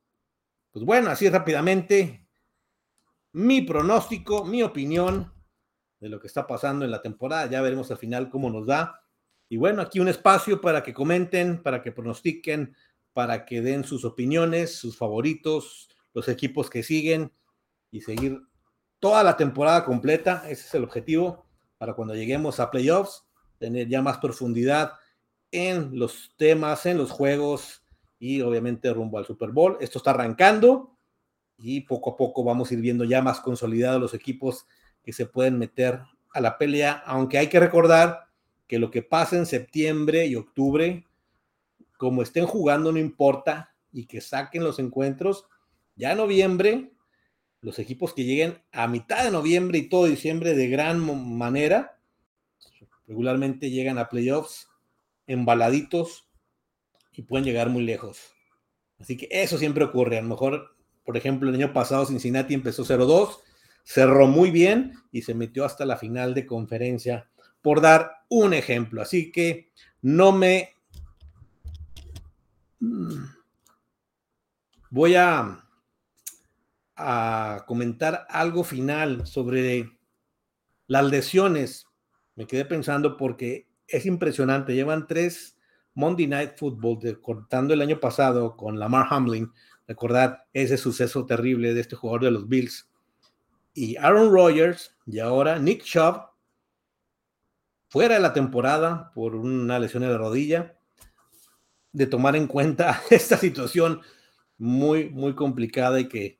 Pues 0.70 0.84
bueno, 0.84 1.08
así 1.08 1.30
rápidamente, 1.30 2.28
mi 3.32 3.62
pronóstico, 3.62 4.44
mi 4.44 4.62
opinión 4.62 5.32
de 5.98 6.10
lo 6.10 6.20
que 6.20 6.26
está 6.26 6.46
pasando 6.46 6.84
en 6.84 6.90
la 6.90 7.00
temporada. 7.00 7.46
Ya 7.46 7.62
veremos 7.62 7.90
al 7.90 7.96
final 7.96 8.28
cómo 8.28 8.50
nos 8.50 8.66
da. 8.66 9.00
Y 9.48 9.56
bueno, 9.56 9.82
aquí 9.82 10.00
un 10.00 10.08
espacio 10.08 10.60
para 10.60 10.82
que 10.82 10.92
comenten, 10.92 11.62
para 11.62 11.82
que 11.82 11.92
pronostiquen, 11.92 12.74
para 13.12 13.44
que 13.44 13.62
den 13.62 13.84
sus 13.84 14.04
opiniones, 14.04 14.74
sus 14.74 14.96
favoritos, 14.96 15.88
los 16.12 16.28
equipos 16.28 16.68
que 16.68 16.82
siguen 16.82 17.32
y 17.90 18.00
seguir 18.00 18.40
toda 18.98 19.22
la 19.22 19.36
temporada 19.36 19.84
completa. 19.84 20.42
Ese 20.48 20.66
es 20.66 20.74
el 20.74 20.84
objetivo 20.84 21.46
para 21.78 21.94
cuando 21.94 22.14
lleguemos 22.14 22.58
a 22.60 22.70
playoffs, 22.70 23.24
tener 23.58 23.88
ya 23.88 24.02
más 24.02 24.18
profundidad 24.18 24.92
en 25.50 25.98
los 25.98 26.32
temas, 26.36 26.86
en 26.86 26.98
los 26.98 27.10
juegos 27.10 27.84
y 28.18 28.40
obviamente 28.40 28.92
rumbo 28.92 29.18
al 29.18 29.26
Super 29.26 29.50
Bowl. 29.50 29.76
Esto 29.80 29.98
está 29.98 30.10
arrancando 30.10 30.96
y 31.58 31.82
poco 31.82 32.10
a 32.10 32.16
poco 32.16 32.44
vamos 32.44 32.70
a 32.70 32.74
ir 32.74 32.80
viendo 32.80 33.04
ya 33.04 33.22
más 33.22 33.40
consolidados 33.40 34.00
los 34.00 34.14
equipos 34.14 34.66
que 35.02 35.12
se 35.12 35.26
pueden 35.26 35.58
meter 35.58 36.00
a 36.32 36.40
la 36.40 36.58
pelea, 36.58 37.02
aunque 37.06 37.38
hay 37.38 37.48
que 37.48 37.60
recordar 37.60 38.25
que 38.66 38.78
lo 38.78 38.90
que 38.90 39.02
pasa 39.02 39.36
en 39.36 39.46
septiembre 39.46 40.26
y 40.26 40.36
octubre, 40.36 41.06
como 41.96 42.22
estén 42.22 42.46
jugando, 42.46 42.92
no 42.92 42.98
importa, 42.98 43.74
y 43.92 44.06
que 44.06 44.20
saquen 44.20 44.64
los 44.64 44.78
encuentros, 44.78 45.46
ya 45.94 46.12
en 46.12 46.18
noviembre, 46.18 46.92
los 47.60 47.78
equipos 47.78 48.12
que 48.12 48.24
lleguen 48.24 48.62
a 48.72 48.86
mitad 48.86 49.24
de 49.24 49.30
noviembre 49.30 49.78
y 49.78 49.88
todo 49.88 50.06
diciembre 50.06 50.54
de 50.54 50.68
gran 50.68 51.00
manera, 51.36 51.98
regularmente 53.06 53.70
llegan 53.70 53.98
a 53.98 54.08
playoffs 54.08 54.68
embaladitos 55.26 56.28
y 57.12 57.22
pueden 57.22 57.46
llegar 57.46 57.70
muy 57.70 57.84
lejos. 57.84 58.34
Así 58.98 59.16
que 59.16 59.28
eso 59.30 59.58
siempre 59.58 59.84
ocurre. 59.84 60.18
A 60.18 60.22
lo 60.22 60.28
mejor, 60.28 60.76
por 61.04 61.16
ejemplo, 61.16 61.48
el 61.48 61.54
año 61.54 61.72
pasado 61.72 62.04
Cincinnati 62.04 62.54
empezó 62.54 62.84
0-2 62.84 63.38
cerró 63.86 64.26
muy 64.26 64.50
bien 64.50 64.94
y 65.12 65.22
se 65.22 65.32
metió 65.32 65.64
hasta 65.64 65.86
la 65.86 65.96
final 65.96 66.34
de 66.34 66.44
conferencia, 66.44 67.30
por 67.62 67.80
dar 67.80 68.15
un 68.28 68.54
ejemplo. 68.54 69.02
Así 69.02 69.30
que 69.30 69.70
no 70.02 70.32
me... 70.32 70.74
Mm, 72.80 73.24
voy 74.90 75.14
a, 75.14 75.62
comentar 77.66 78.26
algo 78.30 78.64
final 78.64 79.26
sobre 79.26 79.98
las 80.86 81.04
lesiones. 81.04 81.86
Me 82.34 82.46
quedé 82.46 82.64
pensando 82.64 83.16
porque 83.16 83.68
es 83.86 84.06
impresionante. 84.06 84.74
Llevan 84.74 85.06
tres 85.06 85.58
Monday 85.94 86.26
Night 86.26 86.56
Football, 86.56 87.20
cortando 87.20 87.74
el 87.74 87.82
año 87.82 88.00
pasado 88.00 88.56
con 88.56 88.78
Lamar 88.78 89.08
Hamlin. 89.10 89.52
Recordad 89.86 90.44
ese 90.52 90.78
suceso 90.78 91.26
terrible 91.26 91.74
de 91.74 91.80
este 91.80 91.96
jugador 91.96 92.24
de 92.24 92.30
los 92.30 92.48
Bills 92.48 92.88
y 93.76 93.94
Aaron 93.96 94.32
Rodgers 94.32 94.96
y 95.06 95.18
ahora 95.18 95.58
Nick 95.58 95.84
Chubb 95.84 96.30
fuera 97.96 98.16
de 98.16 98.20
la 98.20 98.34
temporada 98.34 99.10
por 99.14 99.34
una 99.34 99.78
lesión 99.78 100.02
de 100.02 100.10
la 100.10 100.18
rodilla, 100.18 100.76
de 101.92 102.06
tomar 102.06 102.36
en 102.36 102.46
cuenta 102.46 103.00
esta 103.10 103.38
situación 103.38 104.02
muy, 104.58 105.08
muy 105.08 105.34
complicada 105.34 105.98
y 105.98 106.06
que, 106.06 106.38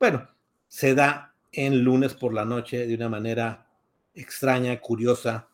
bueno, 0.00 0.26
se 0.66 0.94
da 0.94 1.34
en 1.52 1.84
lunes 1.84 2.14
por 2.14 2.32
la 2.32 2.46
noche 2.46 2.86
de 2.86 2.94
una 2.94 3.10
manera 3.10 3.68
extraña, 4.14 4.80
curiosa, 4.80 5.50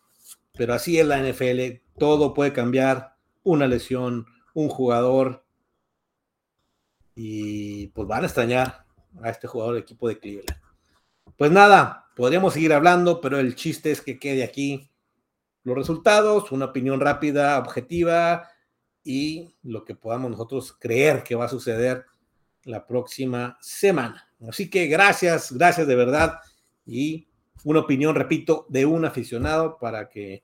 pero 0.57 0.75
así 0.75 1.01
es 1.01 1.07
la 1.09 1.19
NFL, 1.19 1.83
todo 1.99 2.33
puede 2.33 2.53
cambiar, 2.53 3.17
una 3.43 3.67
lesión, 3.67 4.27
un 4.55 4.69
jugador, 4.69 5.45
y 7.17 7.89
pues 7.89 8.07
van 8.07 8.23
a 8.23 8.27
extrañar 8.27 8.87
a 9.21 9.31
este 9.31 9.49
jugador 9.49 9.75
del 9.75 9.83
equipo 9.83 10.07
de 10.07 10.21
Cleveland. 10.21 10.63
Pues 11.37 11.51
nada, 11.51 12.13
podríamos 12.15 12.55
seguir 12.55 12.73
hablando, 12.73 13.21
pero 13.21 13.41
el 13.41 13.57
chiste 13.57 13.91
es 13.91 14.03
que 14.03 14.21
quede 14.21 14.45
aquí 14.45 14.90
los 15.63 15.77
resultados, 15.77 16.53
una 16.53 16.67
opinión 16.67 17.01
rápida, 17.01 17.59
objetiva 17.59 18.49
y 19.03 19.55
lo 19.63 19.85
que 19.85 19.95
podamos 19.95 20.31
nosotros 20.31 20.73
creer 20.79 21.23
que 21.23 21.35
va 21.35 21.47
a 21.47 21.49
suceder 21.49 22.05
la 22.65 22.87
próxima 22.87 23.59
semana. 23.61 24.29
Así 24.49 24.71
que 24.71 24.87
gracias, 24.87 25.53
gracias 25.53 25.87
de 25.87 25.97
verdad 25.97 26.41
y 26.87 27.29
una 27.65 27.81
opinión, 27.81 28.15
repito, 28.15 28.67
de 28.69 28.87
un 28.87 29.05
aficionado 29.05 29.79
para 29.79 30.09
que, 30.09 30.43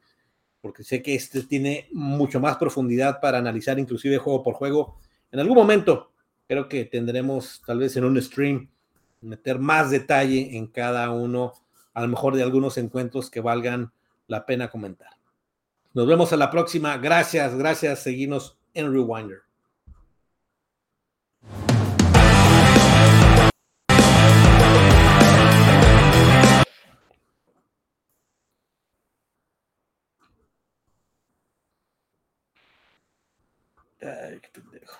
porque 0.60 0.84
sé 0.84 1.02
que 1.02 1.14
este 1.14 1.42
tiene 1.42 1.88
mucho 1.92 2.40
más 2.40 2.56
profundidad 2.56 3.20
para 3.20 3.38
analizar 3.38 3.78
inclusive 3.78 4.18
juego 4.18 4.42
por 4.42 4.54
juego. 4.54 4.98
En 5.30 5.40
algún 5.40 5.56
momento 5.56 6.12
creo 6.46 6.68
que 6.68 6.84
tendremos 6.84 7.62
tal 7.66 7.78
vez 7.78 7.96
en 7.96 8.04
un 8.04 8.20
stream 8.20 8.70
meter 9.20 9.58
más 9.58 9.90
detalle 9.90 10.56
en 10.56 10.66
cada 10.66 11.10
uno, 11.10 11.52
a 11.94 12.02
lo 12.02 12.08
mejor 12.08 12.36
de 12.36 12.42
algunos 12.42 12.76
encuentros 12.78 13.30
que 13.30 13.40
valgan 13.40 13.92
la 14.26 14.46
pena 14.46 14.70
comentar. 14.70 15.10
Nos 15.94 16.06
vemos 16.06 16.32
a 16.32 16.36
la 16.36 16.50
próxima. 16.50 16.96
Gracias, 16.98 17.54
gracias. 17.54 18.02
Seguimos 18.02 18.58
en 18.74 18.92
Rewinder. 18.92 19.42
Ay, 34.00 34.38
qué 34.40 34.48
pendejo. 34.52 34.94